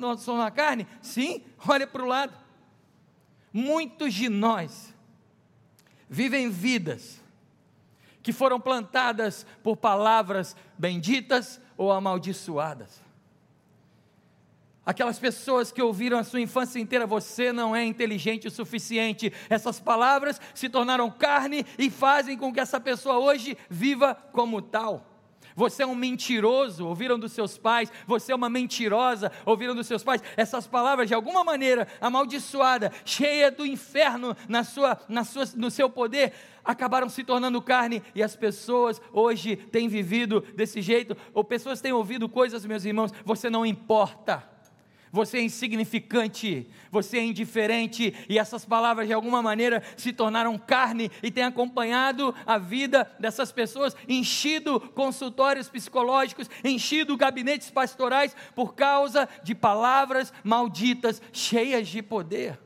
carne? 0.52 0.88
Sim, 1.02 1.44
olha 1.68 1.88
para 1.88 2.04
o 2.04 2.08
lado. 2.08 2.34
Muitos 3.54 4.14
de 4.14 4.30
nós 4.30 4.94
vivem 6.10 6.50
vidas 6.50 7.22
que 8.24 8.32
foram 8.32 8.60
plantadas 8.60 9.46
por 9.64 9.78
palavras 9.78 10.56
benditas 10.78 11.60
ou 11.76 11.92
amaldiçoadas. 11.92 13.02
Aquelas 14.86 15.20
pessoas 15.20 15.72
que 15.72 15.82
ouviram 15.82 16.18
a 16.18 16.24
sua 16.24 16.42
infância 16.42 16.80
inteira, 16.80 17.06
você 17.06 17.54
não 17.54 17.76
é 17.76 17.86
inteligente 17.86 18.48
o 18.48 18.52
suficiente. 18.52 19.32
Essas 19.48 19.80
palavras 19.80 20.42
se 20.56 20.68
tornaram 20.70 21.10
carne 21.12 21.66
e 21.78 21.90
fazem 21.90 22.38
com 22.38 22.52
que 22.52 22.60
essa 22.60 22.80
pessoa 22.80 23.20
hoje 23.20 23.58
viva 23.70 24.16
como 24.16 24.62
tal. 24.62 25.11
Você 25.62 25.84
é 25.84 25.86
um 25.86 25.94
mentiroso, 25.94 26.88
ouviram 26.88 27.20
dos 27.20 27.34
seus 27.34 27.56
pais. 27.56 27.92
Você 28.08 28.32
é 28.32 28.36
uma 28.36 28.50
mentirosa, 28.50 29.32
ouviram 29.46 29.76
dos 29.76 29.86
seus 29.86 30.04
pais. 30.04 30.24
Essas 30.36 30.66
palavras, 30.66 31.08
de 31.08 31.14
alguma 31.14 31.44
maneira, 31.44 31.88
amaldiçoada, 32.02 32.92
cheia 33.06 33.52
do 33.52 33.64
inferno 33.64 34.36
na 34.50 34.64
sua, 34.64 35.00
na 35.08 35.24
sua, 35.24 35.44
no 35.56 35.70
seu 35.70 35.88
poder, 35.88 36.34
acabaram 36.66 37.08
se 37.10 37.24
tornando 37.24 37.62
carne 37.62 38.02
e 38.16 38.24
as 38.24 38.36
pessoas 38.36 39.00
hoje 39.14 39.56
têm 39.56 39.88
vivido 39.88 40.42
desse 40.56 40.82
jeito, 40.82 41.16
ou 41.32 41.44
pessoas 41.44 41.80
têm 41.80 41.94
ouvido 41.94 42.28
coisas, 42.28 42.66
meus 42.66 42.84
irmãos, 42.84 43.12
você 43.24 43.48
não 43.48 43.64
importa 43.64 44.44
você 45.12 45.40
é 45.40 45.44
insignificante, 45.44 46.68
você 46.90 47.18
é 47.18 47.24
indiferente, 47.24 48.14
e 48.30 48.40
essas 48.40 48.64
palavras 48.64 49.08
de 49.08 49.14
alguma 49.14 49.42
maneira 49.42 49.84
se 49.98 50.14
tornaram 50.14 50.58
carne 50.58 51.12
e 51.22 51.30
têm 51.30 51.44
acompanhado 51.44 52.34
a 52.46 52.58
vida 52.58 53.12
dessas 53.20 53.52
pessoas, 53.52 53.96
enchido 54.08 54.80
consultórios 54.80 55.70
psicológicos, 55.70 56.50
enchido 56.64 57.18
gabinetes 57.18 57.70
pastorais 57.70 58.36
por 58.56 58.74
causa 58.74 59.28
de 59.44 59.54
palavras 59.54 60.32
malditas, 60.44 61.22
cheias 61.34 61.88
de 61.88 62.02
poder. 62.02 62.58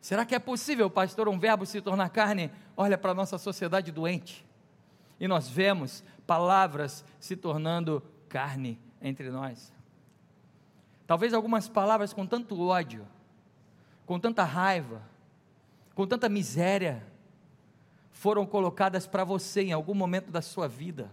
Será 0.00 0.24
que 0.24 0.34
é 0.34 0.38
possível, 0.38 0.88
pastor, 0.88 1.28
um 1.28 1.38
verbo 1.38 1.66
se 1.66 1.80
tornar 1.80 2.10
carne? 2.10 2.50
Olha 2.76 2.98
para 2.98 3.12
a 3.12 3.14
nossa 3.14 3.38
sociedade 3.38 3.92
doente. 3.92 4.44
E 5.18 5.28
nós 5.28 5.48
vemos 5.48 6.02
palavras 6.26 7.04
se 7.20 7.36
tornando 7.36 8.02
carne 8.28 8.80
entre 9.00 9.30
nós. 9.30 9.72
Talvez 11.12 11.34
algumas 11.34 11.68
palavras 11.68 12.14
com 12.14 12.26
tanto 12.26 12.58
ódio, 12.58 13.06
com 14.06 14.18
tanta 14.18 14.44
raiva, 14.44 15.02
com 15.94 16.06
tanta 16.06 16.26
miséria, 16.26 17.06
foram 18.12 18.46
colocadas 18.46 19.06
para 19.06 19.22
você 19.22 19.60
em 19.60 19.72
algum 19.72 19.92
momento 19.92 20.30
da 20.30 20.40
sua 20.40 20.66
vida. 20.66 21.12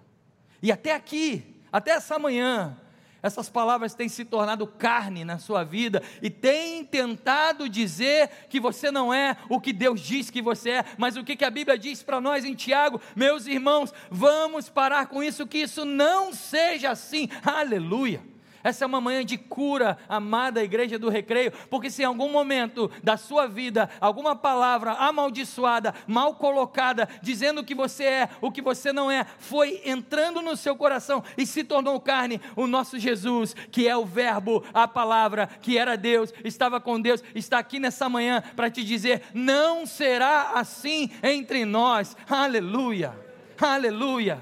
E 0.61 0.71
até 0.71 0.95
aqui, 0.95 1.61
até 1.69 1.91
essa 1.91 2.17
manhã, 2.17 2.77
essas 3.21 3.49
palavras 3.49 3.93
têm 3.93 4.07
se 4.07 4.23
tornado 4.23 4.65
carne 4.65 5.25
na 5.25 5.37
sua 5.37 5.65
vida 5.65 6.01
e 6.21 6.29
têm 6.29 6.85
tentado 6.85 7.67
dizer 7.67 8.29
que 8.47 8.57
você 8.57 8.89
não 8.89 9.13
é 9.13 9.35
o 9.49 9.59
que 9.59 9.73
Deus 9.73 9.99
diz 9.99 10.29
que 10.29 10.41
você 10.41 10.69
é, 10.69 10.85
mas 10.97 11.17
o 11.17 11.25
que, 11.25 11.43
a 11.43 11.51
Bíblia 11.51 11.77
diz 11.77 12.01
para 12.01 12.21
nós 12.21 12.45
em 12.45 12.55
Tiago, 12.55 13.01
meus 13.17 13.47
irmãos, 13.47 13.93
vamos 14.09 14.69
parar 14.69 15.07
com 15.07 15.21
isso, 15.21 15.45
que 15.45 15.57
isso 15.57 15.83
não 15.83 16.33
seja 16.33 16.89
assim, 16.89 17.27
aleluia. 17.43 18.38
Essa 18.63 18.83
é 18.83 18.87
uma 18.87 19.01
manhã 19.01 19.23
de 19.23 19.37
cura, 19.37 19.97
amada 20.07 20.63
igreja 20.63 20.99
do 20.99 21.09
recreio, 21.09 21.51
porque 21.69 21.89
se 21.89 22.01
em 22.01 22.05
algum 22.05 22.29
momento 22.29 22.91
da 23.03 23.17
sua 23.17 23.47
vida 23.47 23.89
alguma 24.01 24.35
palavra 24.35 24.93
amaldiçoada, 24.93 25.93
mal 26.07 26.35
colocada, 26.35 27.07
dizendo 27.21 27.63
que 27.63 27.73
você 27.73 28.03
é 28.03 28.29
o 28.41 28.51
que 28.51 28.61
você 28.61 28.91
não 28.91 29.09
é, 29.09 29.25
foi 29.37 29.81
entrando 29.85 30.41
no 30.41 30.57
seu 30.57 30.75
coração 30.75 31.23
e 31.37 31.45
se 31.45 31.63
tornou 31.63 31.99
carne, 31.99 32.41
o 32.55 32.67
nosso 32.67 32.99
Jesus, 32.99 33.55
que 33.71 33.87
é 33.87 33.95
o 33.95 34.05
Verbo, 34.05 34.63
a 34.73 34.87
palavra, 34.87 35.47
que 35.61 35.77
era 35.77 35.95
Deus, 35.95 36.33
estava 36.43 36.79
com 36.79 36.99
Deus, 36.99 37.23
está 37.33 37.59
aqui 37.59 37.79
nessa 37.79 38.09
manhã 38.09 38.43
para 38.55 38.69
te 38.69 38.83
dizer: 38.83 39.23
não 39.33 39.85
será 39.85 40.51
assim 40.55 41.09
entre 41.23 41.65
nós. 41.65 42.15
Aleluia, 42.29 43.13
aleluia, 43.59 44.39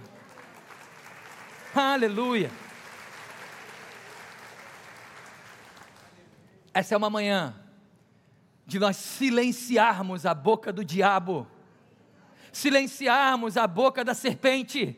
aleluia. 1.75 2.66
Essa 6.77 6.93
é 6.93 6.97
uma 6.97 7.09
manhã 7.09 7.55
de 8.63 8.77
nós 8.77 8.97
silenciarmos 8.97 10.27
a 10.27 10.33
boca 10.35 10.71
do 10.71 10.85
diabo, 10.85 11.47
silenciarmos 12.51 13.57
a 13.57 13.65
boca 13.65 14.05
da 14.05 14.13
serpente. 14.13 14.95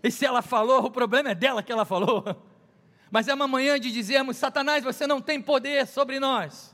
E 0.00 0.12
se 0.12 0.24
ela 0.24 0.42
falou, 0.42 0.84
o 0.84 0.90
problema 0.92 1.30
é 1.30 1.34
dela 1.34 1.60
que 1.60 1.72
ela 1.72 1.84
falou. 1.84 2.24
Mas 3.10 3.26
é 3.26 3.34
uma 3.34 3.48
manhã 3.48 3.80
de 3.80 3.90
dizermos: 3.90 4.36
Satanás, 4.36 4.84
você 4.84 5.08
não 5.08 5.20
tem 5.20 5.42
poder 5.42 5.88
sobre 5.88 6.20
nós. 6.20 6.72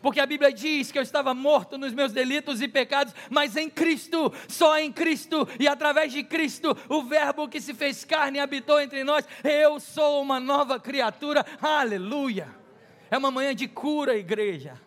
Porque 0.00 0.20
a 0.20 0.26
Bíblia 0.26 0.52
diz 0.52 0.92
que 0.92 0.98
eu 0.98 1.02
estava 1.02 1.34
morto 1.34 1.76
nos 1.76 1.92
meus 1.92 2.12
delitos 2.12 2.62
e 2.62 2.68
pecados, 2.68 3.12
mas 3.28 3.56
em 3.56 3.68
Cristo, 3.68 4.32
só 4.46 4.78
em 4.78 4.92
Cristo 4.92 5.48
e 5.58 5.66
através 5.66 6.12
de 6.12 6.22
Cristo, 6.22 6.76
o 6.88 7.02
Verbo 7.02 7.48
que 7.48 7.60
se 7.60 7.74
fez 7.74 8.04
carne 8.04 8.38
habitou 8.38 8.80
entre 8.80 9.02
nós. 9.02 9.26
Eu 9.42 9.80
sou 9.80 10.22
uma 10.22 10.38
nova 10.38 10.78
criatura. 10.78 11.44
Aleluia. 11.60 12.61
É 13.12 13.18
uma 13.18 13.30
manhã 13.30 13.54
de 13.54 13.68
cura, 13.68 14.16
igreja. 14.16 14.80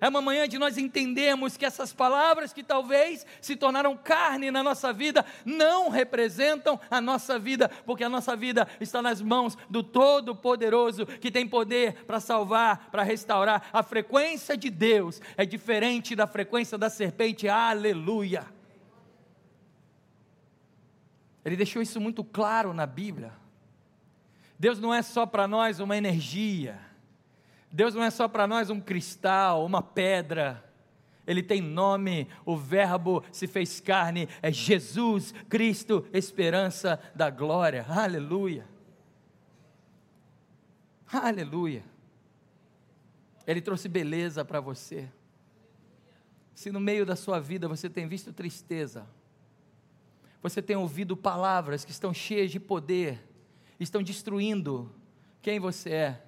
É 0.00 0.08
uma 0.08 0.22
manhã 0.22 0.48
de 0.48 0.58
nós 0.58 0.78
entendermos 0.78 1.58
que 1.58 1.66
essas 1.66 1.92
palavras 1.92 2.54
que 2.54 2.62
talvez 2.62 3.26
se 3.38 3.54
tornaram 3.54 3.94
carne 3.98 4.50
na 4.50 4.62
nossa 4.62 4.94
vida 4.94 5.26
não 5.44 5.90
representam 5.90 6.80
a 6.90 7.02
nossa 7.02 7.38
vida, 7.38 7.68
porque 7.84 8.02
a 8.02 8.08
nossa 8.08 8.34
vida 8.34 8.66
está 8.80 9.02
nas 9.02 9.20
mãos 9.20 9.58
do 9.68 9.82
Todo-Poderoso 9.82 11.04
que 11.04 11.30
tem 11.30 11.46
poder 11.46 12.06
para 12.06 12.18
salvar, 12.18 12.88
para 12.90 13.02
restaurar. 13.02 13.68
A 13.74 13.82
frequência 13.82 14.56
de 14.56 14.70
Deus 14.70 15.20
é 15.36 15.44
diferente 15.44 16.16
da 16.16 16.26
frequência 16.26 16.78
da 16.78 16.88
serpente. 16.88 17.46
Aleluia. 17.46 18.46
Ele 21.44 21.56
deixou 21.56 21.82
isso 21.82 22.00
muito 22.00 22.24
claro 22.24 22.72
na 22.72 22.86
Bíblia. 22.86 23.34
Deus 24.58 24.80
não 24.80 24.94
é 24.94 25.02
só 25.02 25.26
para 25.26 25.46
nós 25.46 25.78
uma 25.78 25.94
energia. 25.94 26.93
Deus 27.74 27.92
não 27.92 28.04
é 28.04 28.10
só 28.10 28.28
para 28.28 28.46
nós 28.46 28.70
um 28.70 28.80
cristal, 28.80 29.66
uma 29.66 29.82
pedra. 29.82 30.64
Ele 31.26 31.42
tem 31.42 31.60
nome, 31.60 32.28
o 32.46 32.56
Verbo 32.56 33.24
se 33.32 33.48
fez 33.48 33.80
carne, 33.80 34.28
é 34.40 34.52
Jesus 34.52 35.34
Cristo, 35.48 36.06
esperança 36.12 37.00
da 37.16 37.28
glória. 37.30 37.84
Aleluia. 37.88 38.64
Aleluia. 41.12 41.82
Ele 43.44 43.60
trouxe 43.60 43.88
beleza 43.88 44.44
para 44.44 44.60
você. 44.60 45.10
Se 46.54 46.70
no 46.70 46.78
meio 46.78 47.04
da 47.04 47.16
sua 47.16 47.40
vida 47.40 47.66
você 47.66 47.90
tem 47.90 48.06
visto 48.06 48.32
tristeza, 48.32 49.04
você 50.40 50.62
tem 50.62 50.76
ouvido 50.76 51.16
palavras 51.16 51.84
que 51.84 51.90
estão 51.90 52.14
cheias 52.14 52.52
de 52.52 52.60
poder, 52.60 53.20
estão 53.80 54.00
destruindo 54.00 54.94
quem 55.42 55.58
você 55.58 55.90
é, 55.90 56.22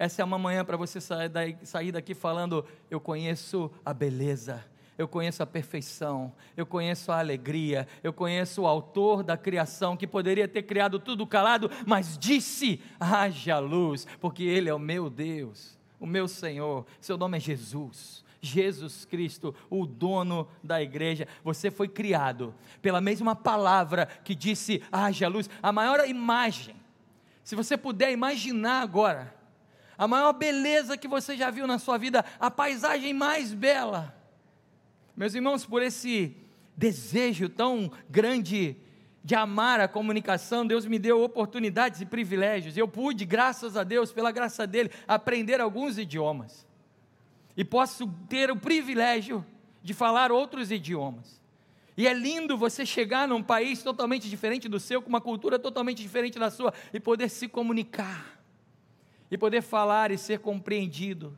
essa 0.00 0.22
é 0.22 0.24
uma 0.24 0.38
manhã 0.38 0.64
para 0.64 0.78
você 0.78 0.98
sair 0.98 1.92
daqui 1.92 2.14
falando: 2.14 2.64
Eu 2.90 2.98
conheço 2.98 3.70
a 3.84 3.92
beleza, 3.92 4.64
eu 4.96 5.06
conheço 5.06 5.42
a 5.42 5.46
perfeição, 5.46 6.32
eu 6.56 6.64
conheço 6.64 7.12
a 7.12 7.18
alegria, 7.18 7.86
eu 8.02 8.10
conheço 8.10 8.62
o 8.62 8.66
autor 8.66 9.22
da 9.22 9.36
criação 9.36 9.98
que 9.98 10.06
poderia 10.06 10.48
ter 10.48 10.62
criado 10.62 10.98
tudo 10.98 11.26
calado, 11.26 11.70
mas 11.86 12.16
disse: 12.16 12.80
haja 12.98 13.58
luz, 13.58 14.06
porque 14.22 14.42
Ele 14.42 14.70
é 14.70 14.74
o 14.74 14.78
meu 14.78 15.10
Deus, 15.10 15.78
o 16.00 16.06
meu 16.06 16.26
Senhor, 16.26 16.86
seu 16.98 17.18
nome 17.18 17.36
é 17.36 17.40
Jesus. 17.40 18.24
Jesus 18.40 19.04
Cristo, 19.04 19.54
o 19.68 19.84
dono 19.84 20.48
da 20.64 20.80
igreja. 20.80 21.28
Você 21.44 21.70
foi 21.70 21.88
criado 21.88 22.54
pela 22.80 23.02
mesma 23.02 23.36
palavra 23.36 24.06
que 24.24 24.34
disse: 24.34 24.82
haja 24.90 25.28
luz. 25.28 25.50
A 25.62 25.70
maior 25.70 26.08
imagem, 26.08 26.74
se 27.44 27.54
você 27.54 27.76
puder 27.76 28.10
imaginar 28.10 28.80
agora, 28.80 29.38
a 30.00 30.08
maior 30.08 30.32
beleza 30.32 30.96
que 30.96 31.06
você 31.06 31.36
já 31.36 31.50
viu 31.50 31.66
na 31.66 31.78
sua 31.78 31.98
vida, 31.98 32.24
a 32.40 32.50
paisagem 32.50 33.12
mais 33.12 33.52
bela. 33.52 34.16
Meus 35.14 35.34
irmãos, 35.34 35.66
por 35.66 35.82
esse 35.82 36.34
desejo 36.74 37.50
tão 37.50 37.92
grande 38.08 38.78
de 39.22 39.34
amar 39.34 39.78
a 39.78 39.86
comunicação, 39.86 40.66
Deus 40.66 40.86
me 40.86 40.98
deu 40.98 41.22
oportunidades 41.22 42.00
e 42.00 42.06
privilégios. 42.06 42.78
Eu 42.78 42.88
pude, 42.88 43.26
graças 43.26 43.76
a 43.76 43.84
Deus, 43.84 44.10
pela 44.10 44.32
graça 44.32 44.66
dele, 44.66 44.90
aprender 45.06 45.60
alguns 45.60 45.98
idiomas. 45.98 46.66
E 47.54 47.62
posso 47.62 48.06
ter 48.26 48.50
o 48.50 48.56
privilégio 48.56 49.44
de 49.82 49.92
falar 49.92 50.32
outros 50.32 50.70
idiomas. 50.70 51.38
E 51.94 52.08
é 52.08 52.14
lindo 52.14 52.56
você 52.56 52.86
chegar 52.86 53.28
num 53.28 53.42
país 53.42 53.82
totalmente 53.82 54.30
diferente 54.30 54.66
do 54.66 54.80
seu, 54.80 55.02
com 55.02 55.10
uma 55.10 55.20
cultura 55.20 55.58
totalmente 55.58 56.00
diferente 56.00 56.38
da 56.38 56.50
sua, 56.50 56.72
e 56.90 56.98
poder 56.98 57.28
se 57.28 57.46
comunicar 57.46 58.39
e 59.30 59.38
poder 59.38 59.62
falar 59.62 60.10
e 60.10 60.18
ser 60.18 60.40
compreendido. 60.40 61.36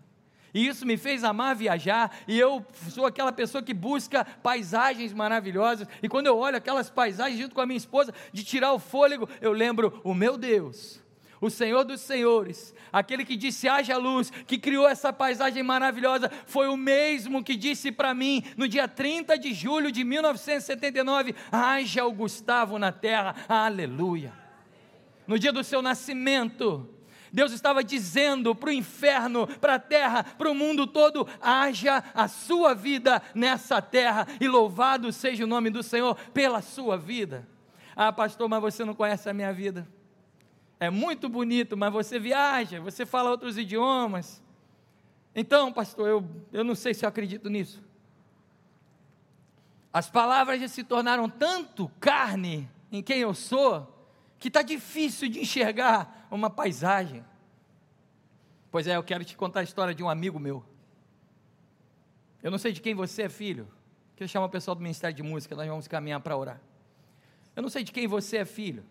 E 0.55 0.67
isso 0.67 0.85
me 0.85 0.99
fez 0.99 1.25
amar 1.25 1.57
viajar, 1.57 2.15
e 2.29 2.39
eu 2.39 2.65
sou 2.91 3.07
aquela 3.07 3.33
pessoa 3.33 3.63
que 3.63 3.73
busca 3.73 4.25
paisagens 4.25 5.13
maravilhosas, 5.13 5.89
e 6.03 6.09
quando 6.09 6.27
eu 6.27 6.37
olho 6.37 6.57
aquelas 6.57 6.91
paisagens 6.91 7.41
junto 7.41 7.55
com 7.55 7.61
a 7.63 7.67
minha 7.67 7.77
esposa, 7.77 8.13
de 8.33 8.45
tirar 8.45 8.73
o 8.73 8.79
fôlego, 8.79 9.29
eu 9.41 9.53
lembro: 9.53 9.99
o 10.05 10.13
meu 10.13 10.37
Deus, 10.37 11.01
o 11.41 11.49
Senhor 11.49 11.85
dos 11.85 12.03
Senhores, 12.03 12.75
aquele 12.93 13.25
que 13.25 13.35
disse 13.35 13.67
haja 13.67 13.97
luz, 13.97 14.31
que 14.31 14.59
criou 14.59 14.87
essa 14.87 15.11
paisagem 15.11 15.63
maravilhosa, 15.63 16.31
foi 16.47 16.69
o 16.69 16.77
mesmo 16.77 17.43
que 17.43 17.57
disse 17.57 17.91
para 17.91 18.13
mim 18.13 18.45
no 18.55 18.69
dia 18.69 18.87
30 18.87 19.39
de 19.39 19.55
julho 19.55 19.91
de 19.91 20.05
1979: 20.05 21.35
haja 21.51 22.05
o 22.05 22.13
Gustavo 22.13 22.79
na 22.79 22.93
terra, 22.93 23.35
aleluia. 23.49 24.35
No 25.27 25.39
dia 25.39 25.53
do 25.53 25.65
seu 25.65 25.81
nascimento, 25.81 26.87
Deus 27.33 27.53
estava 27.53 27.83
dizendo 27.83 28.55
para 28.55 28.69
o 28.69 28.73
inferno, 28.73 29.47
para 29.47 29.77
a 29.77 29.79
terra, 29.79 30.23
para 30.23 30.51
o 30.51 30.55
mundo 30.55 30.87
todo: 30.87 31.27
haja 31.41 32.05
a 32.15 32.29
sua 32.29 32.75
vida 32.75 33.23
nessa 33.35 33.81
terra, 33.81 34.27
e 34.39 34.47
louvado 34.47 35.11
seja 35.11 35.45
o 35.45 35.47
nome 35.47 35.71
do 35.71 35.83
Senhor 35.83 36.15
pela 36.35 36.61
sua 36.61 36.99
vida. 36.99 37.49
Ah, 37.97 38.13
pastor, 38.13 38.49
mas 38.49 38.61
você 38.61 38.85
não 38.85 38.95
conhece 38.95 39.31
a 39.31 39.33
minha 39.33 39.53
vida. 39.53 39.89
É 40.79 40.91
muito 40.91 41.29
bonito, 41.29 41.77
mas 41.77 41.93
você 41.93 42.19
viaja, 42.19 42.81
você 42.81 43.07
fala 43.07 43.31
outros 43.31 43.57
idiomas. 43.57 44.43
Então, 45.35 45.73
pastor, 45.73 46.09
eu, 46.09 46.29
eu 46.53 46.65
não 46.65 46.75
sei 46.75 46.93
se 46.93 47.05
eu 47.05 47.09
acredito 47.09 47.49
nisso. 47.49 47.83
As 49.93 50.11
palavras 50.11 50.61
já 50.61 50.69
se 50.69 50.83
tornaram 50.83 51.29
tanto 51.29 51.91
carne 52.01 52.69
em 52.91 53.03
quem 53.03 53.21
eu 53.21 53.33
sou, 53.33 53.92
que 54.43 54.49
está 54.49 54.61
difícil 54.61 55.29
de 55.29 55.39
enxergar 55.39 56.27
uma 56.29 56.51
paisagem. 56.51 57.25
Pois 58.73 58.89
é, 58.89 58.97
eu 58.97 59.03
quero 59.05 59.25
te 59.25 59.37
contar 59.37 59.61
a 59.61 59.63
história 59.63 59.95
de 59.95 60.03
um 60.03 60.11
amigo 60.11 60.37
meu. 60.37 60.65
Eu 62.43 62.51
não 62.51 62.59
sei 62.59 62.73
de 62.73 62.81
quem 62.81 62.93
você 62.93 63.23
é 63.23 63.29
filho. 63.29 63.69
Que 64.17 64.25
eu 64.25 64.27
chamo 64.27 64.47
o 64.47 64.49
pessoal 64.49 64.75
do 64.75 64.83
Ministério 64.83 65.15
de 65.15 65.23
Música, 65.23 65.55
nós 65.55 65.69
vamos 65.69 65.87
caminhar 65.87 66.19
para 66.19 66.37
orar. 66.37 66.61
Eu 67.55 67.63
não 67.63 67.71
sei 67.71 67.85
de 67.85 67.93
quem 67.93 68.09
você 68.09 68.39
é 68.39 68.45
filho. 68.45 68.85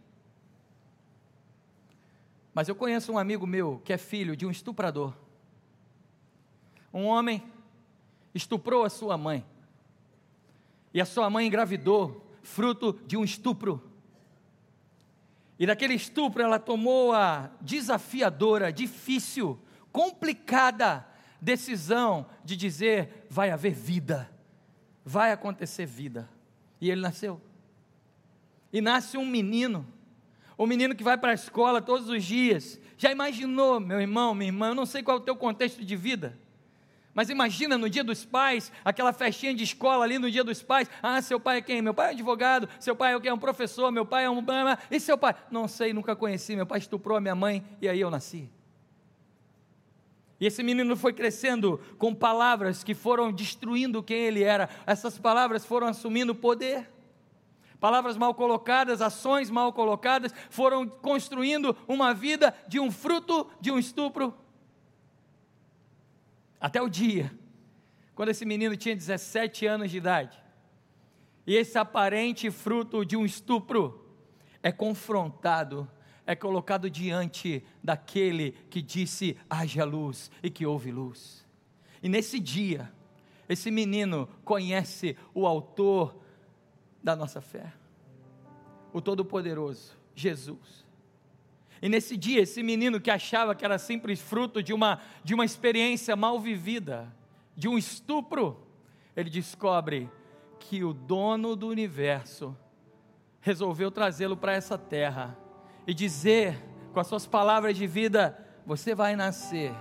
Mas 2.53 2.69
eu 2.69 2.75
conheço 2.75 3.11
um 3.11 3.17
amigo 3.17 3.45
meu 3.45 3.81
que 3.83 3.91
é 3.91 3.97
filho 3.97 4.37
de 4.37 4.45
um 4.45 4.51
estuprador. 4.51 5.13
Um 6.93 7.03
homem 7.03 7.43
estuprou 8.33 8.85
a 8.85 8.89
sua 8.89 9.17
mãe. 9.17 9.45
E 10.93 11.01
a 11.01 11.05
sua 11.05 11.29
mãe 11.29 11.45
engravidou, 11.45 12.25
fruto 12.41 12.97
de 13.05 13.17
um 13.17 13.23
estupro. 13.25 13.90
E 15.61 15.65
daquele 15.67 15.93
estupro 15.93 16.41
ela 16.41 16.57
tomou 16.57 17.13
a 17.13 17.51
desafiadora, 17.61 18.73
difícil, 18.73 19.59
complicada 19.91 21.05
decisão 21.39 22.25
de 22.43 22.57
dizer: 22.57 23.27
vai 23.29 23.51
haver 23.51 23.71
vida, 23.71 24.27
vai 25.05 25.31
acontecer 25.31 25.85
vida. 25.85 26.27
E 26.81 26.89
ele 26.89 26.99
nasceu. 26.99 27.39
E 28.73 28.81
nasce 28.81 29.19
um 29.19 29.25
menino, 29.27 29.85
um 30.57 30.65
menino 30.65 30.95
que 30.95 31.03
vai 31.03 31.15
para 31.15 31.29
a 31.29 31.35
escola 31.35 31.79
todos 31.79 32.09
os 32.09 32.23
dias. 32.23 32.81
Já 32.97 33.11
imaginou, 33.11 33.79
meu 33.79 34.01
irmão, 34.01 34.33
minha 34.33 34.49
irmã, 34.49 34.69
eu 34.69 34.75
não 34.75 34.87
sei 34.87 35.03
qual 35.03 35.17
é 35.17 35.19
o 35.19 35.23
teu 35.23 35.35
contexto 35.35 35.85
de 35.85 35.95
vida. 35.95 36.39
Mas 37.13 37.29
imagina 37.29 37.77
no 37.77 37.89
dia 37.89 38.03
dos 38.03 38.23
pais, 38.23 38.71
aquela 38.85 39.11
festinha 39.11 39.53
de 39.53 39.63
escola 39.63 40.05
ali 40.05 40.17
no 40.17 40.31
dia 40.31 40.43
dos 40.43 40.63
pais. 40.63 40.89
Ah, 41.03 41.21
seu 41.21 41.39
pai 41.39 41.57
é 41.57 41.61
quem? 41.61 41.81
Meu 41.81 41.93
pai 41.93 42.07
é 42.07 42.09
advogado, 42.11 42.69
seu 42.79 42.95
pai 42.95 43.13
é 43.13 43.17
o 43.17 43.21
que? 43.21 43.27
É 43.27 43.33
um 43.33 43.39
professor, 43.39 43.91
meu 43.91 44.05
pai 44.05 44.25
é 44.25 44.29
um. 44.29 44.41
E 44.89 44.99
seu 44.99 45.17
pai? 45.17 45.35
Não 45.49 45.67
sei, 45.67 45.91
nunca 45.91 46.15
conheci. 46.15 46.55
Meu 46.55 46.65
pai 46.65 46.79
estuprou 46.79 47.17
a 47.17 47.21
minha 47.21 47.35
mãe 47.35 47.63
e 47.81 47.89
aí 47.89 47.99
eu 47.99 48.09
nasci. 48.09 48.49
E 50.39 50.45
esse 50.45 50.63
menino 50.63 50.95
foi 50.95 51.13
crescendo 51.13 51.79
com 51.97 52.15
palavras 52.15 52.83
que 52.83 52.95
foram 52.95 53.31
destruindo 53.31 54.01
quem 54.01 54.17
ele 54.17 54.43
era. 54.43 54.69
Essas 54.87 55.19
palavras 55.19 55.65
foram 55.65 55.87
assumindo 55.87 56.33
poder. 56.33 56.89
Palavras 57.79 58.15
mal 58.15 58.33
colocadas, 58.33 59.01
ações 59.01 59.49
mal 59.49 59.73
colocadas, 59.73 60.33
foram 60.49 60.87
construindo 60.87 61.75
uma 61.87 62.13
vida 62.13 62.55
de 62.67 62.79
um 62.79 62.89
fruto 62.89 63.47
de 63.59 63.71
um 63.71 63.77
estupro 63.77 64.33
até 66.61 66.79
o 66.79 66.87
dia, 66.87 67.35
quando 68.13 68.29
esse 68.29 68.45
menino 68.45 68.77
tinha 68.77 68.95
17 68.95 69.65
anos 69.65 69.89
de 69.89 69.97
idade, 69.97 70.41
e 71.47 71.55
esse 71.55 71.75
aparente 71.77 72.51
fruto 72.51 73.03
de 73.03 73.17
um 73.17 73.25
estupro 73.25 74.05
é 74.61 74.71
confrontado, 74.71 75.89
é 76.25 76.35
colocado 76.35 76.87
diante 76.87 77.65
daquele 77.83 78.51
que 78.69 78.79
disse: 78.79 79.35
haja 79.49 79.83
luz 79.83 80.29
e 80.43 80.51
que 80.51 80.65
houve 80.65 80.91
luz. 80.91 81.43
E 82.03 82.07
nesse 82.07 82.39
dia, 82.39 82.93
esse 83.49 83.71
menino 83.71 84.29
conhece 84.45 85.17
o 85.33 85.47
autor 85.47 86.15
da 87.03 87.15
nossa 87.15 87.41
fé, 87.41 87.73
o 88.93 89.01
Todo-Poderoso, 89.01 89.97
Jesus. 90.13 90.85
E 91.81 91.89
nesse 91.89 92.15
dia, 92.15 92.41
esse 92.41 92.61
menino 92.61 93.01
que 93.01 93.09
achava 93.09 93.55
que 93.55 93.65
era 93.65 93.79
simples 93.79 94.19
fruto 94.19 94.61
de 94.61 94.71
uma, 94.71 94.99
de 95.23 95.33
uma 95.33 95.43
experiência 95.43 96.15
mal 96.15 96.39
vivida, 96.39 97.11
de 97.55 97.67
um 97.67 97.77
estupro, 97.77 98.57
ele 99.15 99.29
descobre 99.29 100.09
que 100.59 100.83
o 100.83 100.93
dono 100.93 101.55
do 101.55 101.67
universo 101.67 102.55
resolveu 103.41 103.89
trazê-lo 103.89 104.37
para 104.37 104.53
essa 104.53 104.77
terra 104.77 105.35
e 105.87 105.93
dizer 105.93 106.63
com 106.93 106.99
as 106.99 107.07
suas 107.07 107.25
palavras 107.25 107.75
de 107.75 107.87
vida: 107.87 108.37
Você 108.65 108.93
vai 108.93 109.15
nascer. 109.15 109.73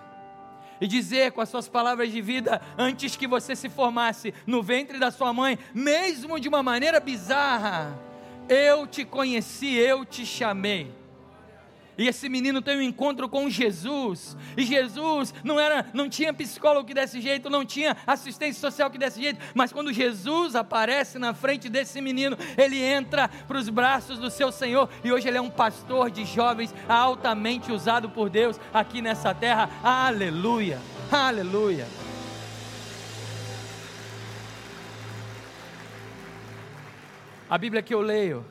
E 0.80 0.86
dizer 0.86 1.32
com 1.32 1.42
as 1.42 1.50
suas 1.50 1.68
palavras 1.68 2.10
de 2.10 2.22
vida, 2.22 2.58
antes 2.78 3.14
que 3.14 3.26
você 3.26 3.54
se 3.54 3.68
formasse 3.68 4.32
no 4.46 4.62
ventre 4.62 4.98
da 4.98 5.10
sua 5.10 5.30
mãe, 5.30 5.58
mesmo 5.74 6.40
de 6.40 6.48
uma 6.48 6.62
maneira 6.62 6.98
bizarra, 6.98 7.98
eu 8.48 8.86
te 8.86 9.04
conheci, 9.04 9.74
eu 9.74 10.06
te 10.06 10.24
chamei. 10.24 10.99
E 12.00 12.08
esse 12.08 12.30
menino 12.30 12.62
tem 12.62 12.78
um 12.78 12.80
encontro 12.80 13.28
com 13.28 13.50
Jesus. 13.50 14.34
E 14.56 14.64
Jesus 14.64 15.34
não 15.44 15.60
era, 15.60 15.84
não 15.92 16.08
tinha 16.08 16.32
psicólogo 16.32 16.86
que 16.86 16.94
desse 16.94 17.20
jeito, 17.20 17.50
não 17.50 17.62
tinha 17.62 17.94
assistência 18.06 18.58
social 18.58 18.90
que 18.90 18.96
desse 18.96 19.20
jeito, 19.20 19.38
mas 19.54 19.70
quando 19.70 19.92
Jesus 19.92 20.56
aparece 20.56 21.18
na 21.18 21.34
frente 21.34 21.68
desse 21.68 22.00
menino, 22.00 22.38
ele 22.56 22.82
entra 22.82 23.28
para 23.28 23.58
os 23.58 23.68
braços 23.68 24.18
do 24.18 24.30
seu 24.30 24.50
Senhor 24.50 24.88
e 25.04 25.12
hoje 25.12 25.28
ele 25.28 25.36
é 25.36 25.42
um 25.42 25.50
pastor 25.50 26.10
de 26.10 26.24
jovens 26.24 26.74
altamente 26.88 27.70
usado 27.70 28.08
por 28.08 28.30
Deus 28.30 28.58
aqui 28.72 29.02
nessa 29.02 29.34
terra. 29.34 29.68
Aleluia. 29.82 30.80
Aleluia. 31.12 31.86
A 37.46 37.58
Bíblia 37.58 37.82
que 37.82 37.92
eu 37.92 38.00
leio, 38.00 38.42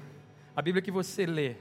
a 0.56 0.62
Bíblia 0.62 0.84
que 0.84 0.92
você 0.92 1.26
lê, 1.26 1.56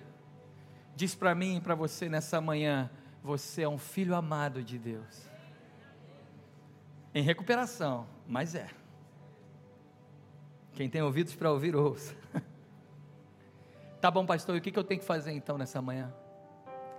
diz 0.98 1.14
para 1.14 1.32
mim 1.32 1.58
e 1.58 1.60
para 1.60 1.76
você 1.76 2.08
nessa 2.08 2.40
manhã: 2.40 2.90
você 3.22 3.62
é 3.62 3.68
um 3.68 3.78
filho 3.78 4.16
amado 4.16 4.62
de 4.62 4.76
Deus. 4.76 5.28
Em 7.14 7.22
recuperação, 7.22 8.06
mas 8.26 8.54
é. 8.56 8.68
Quem 10.72 10.90
tem 10.90 11.00
ouvidos 11.00 11.34
para 11.34 11.50
ouvir, 11.50 11.74
ouça. 11.74 12.14
tá 14.00 14.10
bom, 14.10 14.26
pastor, 14.26 14.56
e 14.56 14.58
o 14.58 14.60
que 14.60 14.76
eu 14.76 14.84
tenho 14.84 15.00
que 15.00 15.06
fazer 15.06 15.32
então 15.32 15.56
nessa 15.56 15.80
manhã? 15.80 16.12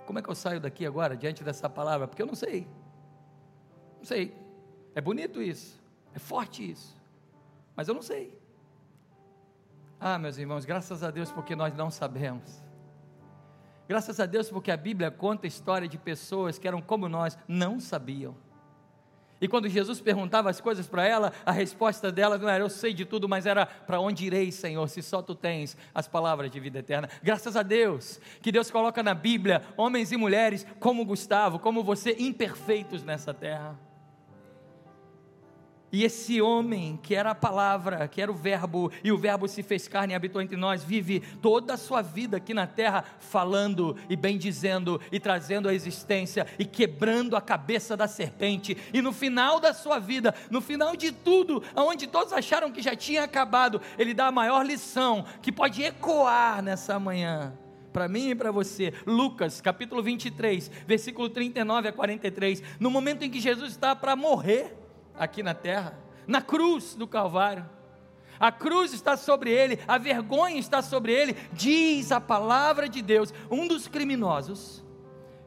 Como 0.06 0.18
é 0.18 0.22
que 0.22 0.30
eu 0.30 0.36
saio 0.36 0.60
daqui 0.60 0.86
agora, 0.86 1.16
diante 1.16 1.44
dessa 1.44 1.70
palavra? 1.70 2.08
Porque 2.08 2.22
eu 2.22 2.26
não 2.26 2.36
sei. 2.36 2.68
Não 3.98 4.06
sei. 4.06 4.34
É 4.96 5.02
bonito 5.02 5.42
isso. 5.42 5.80
É 6.14 6.20
forte 6.20 6.72
isso. 6.72 6.98
Mas 7.76 7.88
eu 7.88 7.94
não 7.94 8.02
sei. 8.02 8.34
Ah, 10.00 10.18
meus 10.18 10.38
irmãos, 10.38 10.66
graças 10.66 11.04
a 11.04 11.12
Deus, 11.12 11.32
porque 11.32 11.56
nós 11.56 11.74
não 11.76 11.92
sabemos. 11.92 12.69
Graças 13.90 14.20
a 14.20 14.28
Deus, 14.28 14.52
porque 14.52 14.70
a 14.70 14.78
Bíblia 14.78 15.10
conta 15.10 15.48
a 15.48 15.50
história 15.50 15.88
de 15.88 15.98
pessoas 15.98 16.60
que 16.60 16.68
eram 16.68 16.80
como 16.80 17.10
nós, 17.10 17.36
não 17.48 17.80
sabiam. 17.80 18.38
E 19.42 19.48
quando 19.48 19.68
Jesus 19.68 20.00
perguntava 20.00 20.48
as 20.48 20.62
coisas 20.62 20.88
para 20.88 21.08
ela, 21.08 21.34
a 21.44 21.52
resposta 21.52 22.12
dela 22.12 22.38
não 22.38 22.48
era 22.48 22.64
eu 22.64 22.70
sei 22.70 22.94
de 22.94 23.04
tudo, 23.04 23.28
mas 23.28 23.48
era 23.48 23.66
para 23.66 24.00
onde 24.00 24.28
irei, 24.28 24.52
Senhor, 24.52 24.88
se 24.88 25.02
só 25.02 25.24
tu 25.24 25.34
tens 25.34 25.76
as 25.96 26.08
palavras 26.08 26.52
de 26.52 26.60
vida 26.60 26.78
eterna. 26.78 27.10
Graças 27.24 27.56
a 27.56 27.64
Deus, 27.64 28.22
que 28.44 28.52
Deus 28.52 28.70
coloca 28.70 29.02
na 29.02 29.16
Bíblia 29.16 29.64
homens 29.76 30.12
e 30.12 30.18
mulheres 30.18 30.68
como 30.80 31.04
Gustavo, 31.04 31.58
como 31.58 31.84
você, 31.84 32.16
imperfeitos 32.20 33.04
nessa 33.04 33.34
terra. 33.34 33.89
E 35.92 36.04
esse 36.04 36.42
homem, 36.42 37.00
que 37.02 37.16
era 37.16 37.32
a 37.32 37.36
palavra, 37.36 38.08
que 38.08 38.22
era 38.22 38.32
o 38.32 38.36
Verbo, 38.36 38.92
e 39.04 39.12
o 39.12 39.18
Verbo 39.18 39.48
se 39.48 39.64
fez 39.64 39.88
carne 39.88 40.14
e 40.14 40.16
habitou 40.16 40.42
entre 40.42 40.56
nós, 40.56 40.84
vive 40.84 41.22
toda 41.42 41.74
a 41.74 41.78
sua 41.78 42.02
vida 42.02 42.38
aqui 42.38 42.54
na 42.54 42.68
terra, 42.68 43.04
falando 43.20 43.96
e 44.08 44.16
bendizendo 44.16 45.02
e 45.12 45.20
trazendo 45.20 45.68
a 45.68 45.74
existência 45.74 46.46
e 46.60 46.66
quebrando 46.66 47.36
a 47.36 47.42
cabeça 47.42 47.98
da 47.98 48.08
serpente. 48.08 48.78
E 48.94 49.02
no 49.02 49.12
final 49.12 49.60
da 49.60 49.74
sua 49.74 50.00
vida, 50.00 50.34
no 50.52 50.62
final 50.62 50.96
de 50.96 51.12
tudo, 51.12 51.64
onde 51.76 52.06
todos 52.06 52.34
acharam 52.34 52.72
que 52.72 52.82
já 52.82 52.96
tinha 52.96 53.24
acabado, 53.24 53.82
ele 53.98 54.14
dá 54.14 54.28
a 54.28 54.32
maior 54.32 54.64
lição 54.64 55.26
que 55.42 55.52
pode 55.52 55.82
ecoar 55.82 56.62
nessa 56.62 57.00
manhã 57.00 57.54
para 57.92 58.08
mim 58.08 58.30
e 58.30 58.36
para 58.36 58.52
você. 58.52 58.94
Lucas, 59.06 59.60
capítulo 59.60 60.04
23, 60.04 60.70
versículo 60.86 61.30
39 61.30 61.88
a 61.88 61.92
43. 61.92 62.62
No 62.80 62.92
momento 62.92 63.24
em 63.24 63.30
que 63.30 63.40
Jesus 63.40 63.72
está 63.72 63.96
para 63.96 64.16
morrer 64.16 64.76
aqui 65.20 65.44
na 65.44 65.54
terra, 65.54 66.00
na 66.26 66.42
cruz 66.42 66.96
do 66.96 67.08
Calvário. 67.08 67.70
A 68.40 68.52
cruz 68.52 68.94
está 68.94 69.18
sobre 69.18 69.52
ele, 69.52 69.78
a 69.86 69.98
vergonha 69.98 70.58
está 70.58 70.82
sobre 70.82 71.12
ele, 71.12 71.36
diz 71.52 72.12
a 72.12 72.22
palavra 72.22 72.88
de 72.88 73.02
Deus. 73.02 73.34
Um 73.52 73.68
dos 73.68 73.88
criminosos 73.88 74.84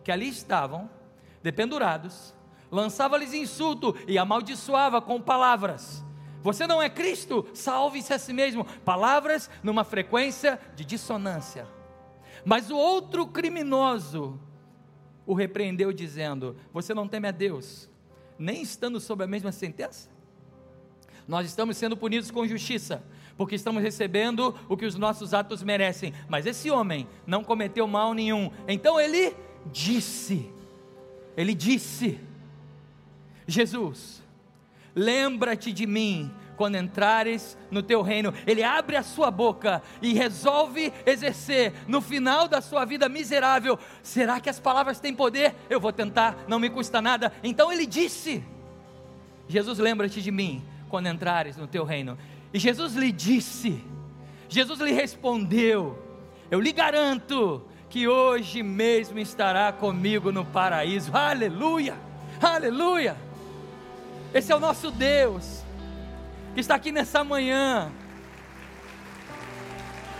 que 0.04 0.12
ali 0.12 0.28
estavam, 0.28 0.90
dependurados, 1.42 2.34
lançava-lhes 2.70 3.32
insulto 3.32 3.96
e 4.06 4.18
amaldiçoava 4.18 5.00
com 5.00 5.20
palavras. 5.20 6.04
Você 6.42 6.66
não 6.66 6.82
é 6.82 6.90
Cristo, 6.90 7.46
salve-se 7.54 8.12
a 8.12 8.18
si 8.18 8.32
mesmo. 8.32 8.64
Palavras 8.84 9.48
numa 9.62 9.84
frequência 9.84 10.60
de 10.76 10.84
dissonância. 10.84 11.66
Mas 12.44 12.70
o 12.70 12.76
outro 12.76 13.26
criminoso 13.26 14.38
o 15.24 15.34
repreendeu, 15.34 15.92
dizendo: 15.92 16.56
Você 16.72 16.92
não 16.92 17.08
teme 17.08 17.28
a 17.28 17.30
Deus, 17.30 17.88
nem 18.38 18.62
estando 18.62 19.00
sob 19.00 19.22
a 19.24 19.26
mesma 19.26 19.52
sentença? 19.52 20.08
Nós 21.26 21.46
estamos 21.46 21.76
sendo 21.76 21.96
punidos 21.96 22.30
com 22.30 22.46
justiça, 22.46 23.02
porque 23.36 23.54
estamos 23.54 23.82
recebendo 23.82 24.54
o 24.68 24.76
que 24.76 24.84
os 24.84 24.96
nossos 24.96 25.32
atos 25.32 25.62
merecem. 25.62 26.12
Mas 26.28 26.46
esse 26.46 26.70
homem 26.70 27.06
não 27.26 27.44
cometeu 27.44 27.86
mal 27.86 28.12
nenhum. 28.12 28.50
Então 28.66 29.00
ele 29.00 29.34
disse: 29.70 30.50
Ele 31.36 31.54
disse, 31.54 32.18
Jesus, 33.46 34.22
lembra-te 34.94 35.72
de 35.72 35.86
mim 35.86 36.30
quando 36.62 36.76
entrares 36.76 37.58
no 37.72 37.82
teu 37.82 38.02
reino. 38.02 38.32
Ele 38.46 38.62
abre 38.62 38.94
a 38.94 39.02
sua 39.02 39.32
boca 39.32 39.82
e 40.00 40.14
resolve 40.14 40.92
exercer 41.04 41.72
no 41.88 42.00
final 42.00 42.46
da 42.46 42.60
sua 42.60 42.84
vida 42.84 43.08
miserável. 43.08 43.76
Será 44.00 44.38
que 44.38 44.48
as 44.48 44.60
palavras 44.60 45.00
têm 45.00 45.12
poder? 45.12 45.56
Eu 45.68 45.80
vou 45.80 45.92
tentar, 45.92 46.44
não 46.46 46.60
me 46.60 46.70
custa 46.70 47.02
nada. 47.02 47.32
Então 47.42 47.72
ele 47.72 47.84
disse: 47.84 48.44
Jesus, 49.48 49.80
lembra-te 49.80 50.22
de 50.22 50.30
mim 50.30 50.62
quando 50.88 51.08
entrares 51.08 51.56
no 51.56 51.66
teu 51.66 51.82
reino. 51.82 52.16
E 52.54 52.60
Jesus 52.60 52.94
lhe 52.94 53.10
disse, 53.10 53.82
Jesus 54.48 54.78
lhe 54.78 54.92
respondeu: 54.92 56.00
Eu 56.48 56.60
lhe 56.60 56.72
garanto 56.72 57.66
que 57.90 58.06
hoje 58.06 58.62
mesmo 58.62 59.18
estará 59.18 59.72
comigo 59.72 60.30
no 60.30 60.44
paraíso. 60.44 61.10
Aleluia! 61.12 61.96
Aleluia! 62.40 63.16
Esse 64.32 64.52
é 64.52 64.54
o 64.54 64.60
nosso 64.60 64.92
Deus 64.92 65.61
que 66.54 66.60
está 66.60 66.74
aqui 66.74 66.92
nessa 66.92 67.24
manhã. 67.24 67.90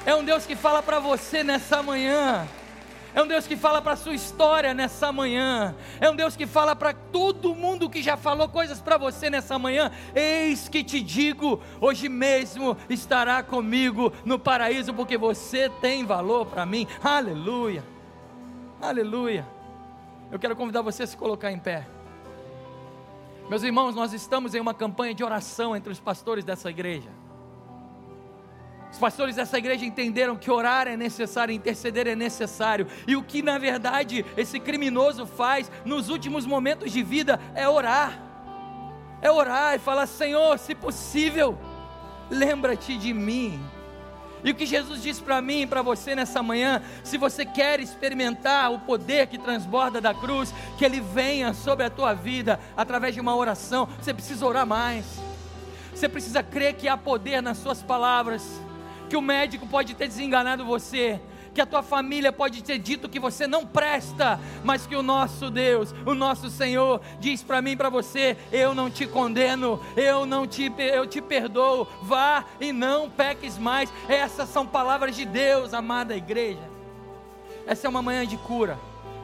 É 0.05 0.15
um 0.15 0.25
Deus 0.25 0.47
que 0.47 0.57
fala 0.57 0.83
para 0.83 0.99
você 0.99 1.45
nessa 1.45 1.83
manhã. 1.83 2.47
É 3.15 3.23
um 3.23 3.27
Deus 3.27 3.47
que 3.47 3.57
fala 3.57 3.83
para 3.83 3.93
a 3.93 3.97
sua 3.97 4.15
história 4.15 4.73
nessa 4.73 5.13
manhã. 5.13 5.75
É 6.01 6.11
um 6.11 6.17
Deus 6.17 6.35
que 6.35 6.47
fala 6.47 6.75
para 6.75 6.95
todo 6.95 7.55
mundo 7.55 7.91
que 7.91 8.03
já 8.03 8.17
falou 8.17 8.49
coisas 8.49 8.81
para 8.81 8.97
você 8.97 9.29
nessa 9.29 9.59
manhã. 9.59 9.93
Eis 10.15 10.67
que 10.69 10.83
te 10.83 11.01
digo, 11.01 11.61
hoje 11.79 12.09
mesmo 12.09 12.77
estará 12.89 13.43
comigo 13.43 14.13
no 14.25 14.39
paraíso, 14.39 14.95
porque 14.95 15.19
você 15.19 15.69
tem 15.81 16.07
valor 16.07 16.47
para 16.47 16.65
mim. 16.65 16.87
Aleluia. 17.03 17.85
Aleluia. 18.81 19.47
Eu 20.31 20.39
quero 20.39 20.57
convidar 20.57 20.81
você 20.81 21.03
a 21.03 21.07
se 21.07 21.17
colocar 21.17 21.53
em 21.53 21.59
pé. 21.59 21.87
Meus 23.49 23.63
irmãos, 23.63 23.95
nós 23.95 24.13
estamos 24.13 24.55
em 24.55 24.61
uma 24.61 24.73
campanha 24.73 25.15
de 25.15 25.23
oração 25.23 25.77
entre 25.77 25.93
os 25.93 26.01
pastores 26.01 26.45
dessa 26.45 26.71
igreja. 26.71 27.11
Os 28.91 28.99
pastores 28.99 29.37
dessa 29.37 29.57
igreja 29.57 29.87
entenderam 29.87 30.37
que 30.37 30.51
orar 30.51 30.87
é 30.87 30.97
necessário, 30.97 31.55
interceder 31.55 32.07
é 32.07 32.15
necessário, 32.15 32.87
e 33.07 33.17
o 33.17 33.23
que 33.23 33.43
na 33.43 33.57
verdade 33.57 34.25
esse 34.37 34.61
criminoso 34.61 35.27
faz 35.27 35.71
nos 35.85 36.11
últimos 36.11 36.45
momentos 36.45 36.93
de 36.93 37.03
vida 37.03 37.41
é 37.55 37.67
orar, 37.67 38.21
é 39.23 39.31
orar 39.31 39.75
e 39.75 39.79
falar: 39.79 40.07
Senhor, 40.07 40.59
se 40.59 40.75
possível, 40.75 41.59
lembra-te 42.31 42.97
de 42.99 43.15
mim. 43.15 43.59
E 44.45 44.51
o 44.51 44.55
que 44.55 44.67
Jesus 44.67 45.03
diz 45.03 45.21
para 45.21 45.41
mim 45.41 45.63
e 45.63 45.67
para 45.67 45.83
você 45.83 46.15
nessa 46.15 46.43
manhã, 46.43 46.83
se 47.05 47.17
você 47.17 47.45
quer 47.45 47.79
experimentar 47.81 48.73
o 48.73 48.81
poder 48.81 49.29
que 49.29 49.39
transborda 49.39 50.01
da 50.01 50.13
cruz, 50.13 50.53
que 50.77 50.85
ele 50.85 51.01
venha 51.01 51.53
sobre 51.53 51.85
a 51.87 51.91
tua 51.91 52.13
vida 52.13 52.59
através 52.77 53.15
de 53.15 53.21
uma 53.21 53.37
oração, 53.37 53.89
você 54.01 54.13
precisa 54.13 54.45
orar 54.45 54.67
mais. 54.67 55.05
Você 55.95 56.09
precisa 56.09 56.43
crer 56.43 56.75
que 56.75 56.89
há 56.89 56.97
poder 56.97 57.41
nas 57.41 57.59
suas 57.59 57.83
palavras 57.83 58.61
que 59.09 59.17
o 59.17 59.23
médico 59.23 59.67
pode 59.67 59.95
ter 59.95 60.09
desenganado 60.09 60.65
você, 60.65 61.21
que 61.55 61.61
a 61.61 61.67
tua 61.67 61.83
família 61.83 62.33
pode 62.33 62.63
ter 62.63 62.79
dito 62.79 63.09
que 63.09 63.21
você 63.21 63.47
não 63.47 63.67
presta, 63.67 64.41
mas 64.65 64.87
que 64.87 64.97
o 64.97 65.03
nosso 65.03 65.51
Deus, 65.51 65.95
o 66.07 66.15
nosso 66.15 66.49
Senhor, 66.49 67.01
diz 67.21 67.43
para 67.43 67.61
mim 67.61 67.77
para 67.77 67.91
você: 67.91 68.37
eu 68.51 68.75
não 68.75 68.91
te 68.91 69.07
condeno, 69.07 69.81
eu 69.97 70.25
não 70.25 70.47
te, 70.47 70.73
eu 70.79 71.07
te 71.07 71.21
perdoo, 71.21 71.87
vá 72.03 72.45
e 72.61 72.73
não 72.73 73.11
peques 73.11 73.59
mais. 73.59 73.93
Essas 74.09 74.49
são 74.49 74.67
palavras 74.67 75.15
de 75.15 75.25
Deus, 75.25 75.75
amada 75.75 76.17
igreja. 76.17 76.71
Essa 77.67 77.87
é 77.87 77.91
uma 77.91 78.03
manhã 78.03 78.27
de 78.27 78.37
cura. 78.37 78.79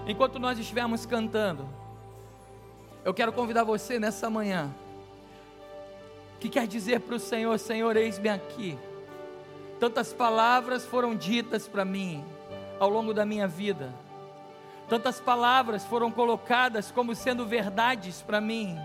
Enquanto 0.06 0.38
nós 0.38 0.58
estivermos 0.58 1.04
cantando, 1.04 1.68
eu 3.04 3.14
quero 3.14 3.32
convidar 3.32 3.64
você 3.64 3.98
nessa 3.98 4.28
manhã, 4.28 4.70
que 6.38 6.48
quer 6.48 6.66
dizer 6.66 7.00
para 7.00 7.16
o 7.16 7.20
Senhor: 7.20 7.58
Senhor, 7.58 7.96
eis-me 7.96 8.28
aqui 8.28 8.78
Tantas 9.80 10.12
palavras 10.12 10.84
foram 10.84 11.14
ditas 11.14 11.68
para 11.68 11.84
mim 11.84 12.24
ao 12.80 12.90
longo 12.90 13.14
da 13.14 13.24
minha 13.24 13.46
vida. 13.46 13.94
Tantas 14.88 15.20
palavras 15.20 15.84
foram 15.84 16.10
colocadas 16.10 16.90
como 16.90 17.14
sendo 17.14 17.46
verdades 17.46 18.20
para 18.20 18.40
mim. 18.40 18.76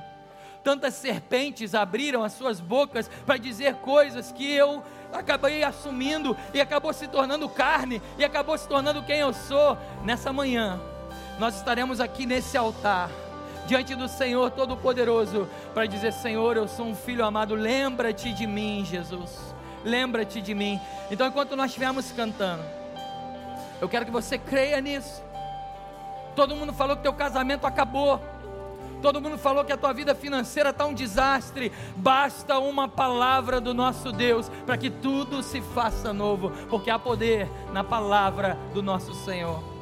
Tantas 0.64 0.94
serpentes 0.94 1.74
abriram 1.74 2.24
as 2.24 2.34
suas 2.34 2.60
bocas 2.60 3.10
para 3.26 3.38
dizer 3.38 3.76
coisas 3.76 4.32
que 4.32 4.50
eu 4.52 4.84
acabei 5.12 5.64
assumindo 5.64 6.38
e 6.54 6.62
acabou 6.62 6.94
se 6.94 7.08
tornando 7.08 7.50
carne 7.50 8.02
e 8.18 8.24
acabou 8.24 8.58
se 8.58 8.68
tornando 8.68 9.04
quem 9.04 9.20
eu 9.20 9.34
sou. 9.34 9.78
Nessa 10.04 10.32
manhã, 10.32 10.80
nós 11.40 11.56
estaremos 11.56 12.00
aqui 12.00 12.26
nesse 12.26 12.56
altar 12.56 13.10
diante 13.66 13.96
do 13.96 14.08
Senhor 14.08 14.52
Todo-Poderoso 14.52 15.50
para 15.74 15.86
dizer: 15.86 16.14
Senhor, 16.14 16.56
eu 16.56 16.68
sou 16.68 16.86
um 16.86 16.96
filho 16.96 17.26
amado, 17.26 17.56
lembra-te 17.56 18.32
de 18.32 18.46
mim, 18.46 18.86
Jesus 18.86 19.54
lembra-te 19.84 20.42
de 20.42 20.54
mim. 20.54 20.80
Então, 21.12 21.28
enquanto 21.28 21.56
nós 21.56 21.68
estivermos 21.68 22.12
cantando, 22.12 22.64
eu 23.82 23.90
quero 23.90 24.06
que 24.06 24.12
você 24.12 24.38
creia 24.38 24.80
nisso. 24.80 25.22
Todo 26.36 26.56
mundo 26.56 26.74
falou 26.74 26.96
que 26.96 27.04
teu 27.04 27.14
casamento 27.14 27.68
acabou. 27.68 28.20
Todo 29.02 29.20
mundo 29.20 29.38
falou 29.38 29.66
que 29.66 29.74
a 29.74 29.78
tua 29.78 29.92
vida 29.92 30.16
financeira 30.16 30.70
está 30.70 30.86
um 30.86 30.94
desastre. 30.94 31.72
Basta 31.96 32.58
uma 32.58 32.88
palavra 32.88 33.60
do 33.60 33.74
nosso 33.74 34.12
Deus 34.14 34.50
para 34.66 34.78
que 34.78 34.90
tudo 34.90 35.44
se 35.44 35.62
faça 35.62 36.14
novo, 36.14 36.52
porque 36.70 36.90
há 36.90 36.98
poder 36.98 37.50
na 37.74 37.84
palavra 37.84 38.58
do 38.74 38.82
nosso 38.82 39.14
Senhor. 39.14 39.73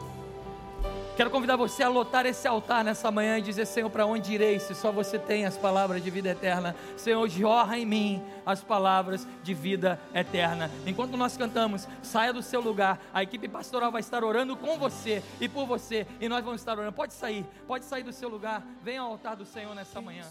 Quero 1.22 1.30
convidar 1.30 1.56
você 1.56 1.84
a 1.84 1.88
lotar 1.88 2.26
esse 2.26 2.48
altar 2.48 2.84
nessa 2.84 3.12
manhã 3.12 3.38
e 3.38 3.44
dizer: 3.44 3.68
Senhor, 3.68 3.92
para 3.92 4.08
onde 4.08 4.34
irei 4.34 4.58
se 4.58 4.74
só 4.74 4.92
você 4.92 5.20
tem 5.20 5.46
as 5.46 5.56
palavras 5.56 6.04
de 6.04 6.10
vida 6.10 6.30
eterna? 6.30 6.76
Senhor, 6.98 7.30
jorra 7.30 7.78
em 7.78 7.86
mim 7.86 8.24
as 8.44 8.64
palavras 8.64 9.28
de 9.44 9.54
vida 9.54 10.00
eterna. 10.16 10.72
Enquanto 10.84 11.16
nós 11.16 11.38
cantamos, 11.38 11.88
saia 12.02 12.34
do 12.34 12.42
seu 12.42 12.60
lugar, 12.60 13.00
a 13.14 13.22
equipe 13.22 13.48
pastoral 13.48 13.92
vai 13.92 14.00
estar 14.00 14.24
orando 14.24 14.58
com 14.58 14.80
você 14.80 15.22
e 15.40 15.48
por 15.48 15.68
você, 15.68 16.08
e 16.20 16.28
nós 16.28 16.44
vamos 16.44 16.60
estar 16.60 16.72
orando. 16.72 16.92
Pode 16.92 17.14
sair, 17.14 17.46
pode 17.68 17.86
sair 17.86 18.02
do 18.02 18.12
seu 18.12 18.28
lugar, 18.28 18.66
venha 18.82 19.02
ao 19.02 19.12
altar 19.12 19.36
do 19.36 19.46
Senhor 19.46 19.76
nessa 19.76 20.02
manhã. 20.02 20.26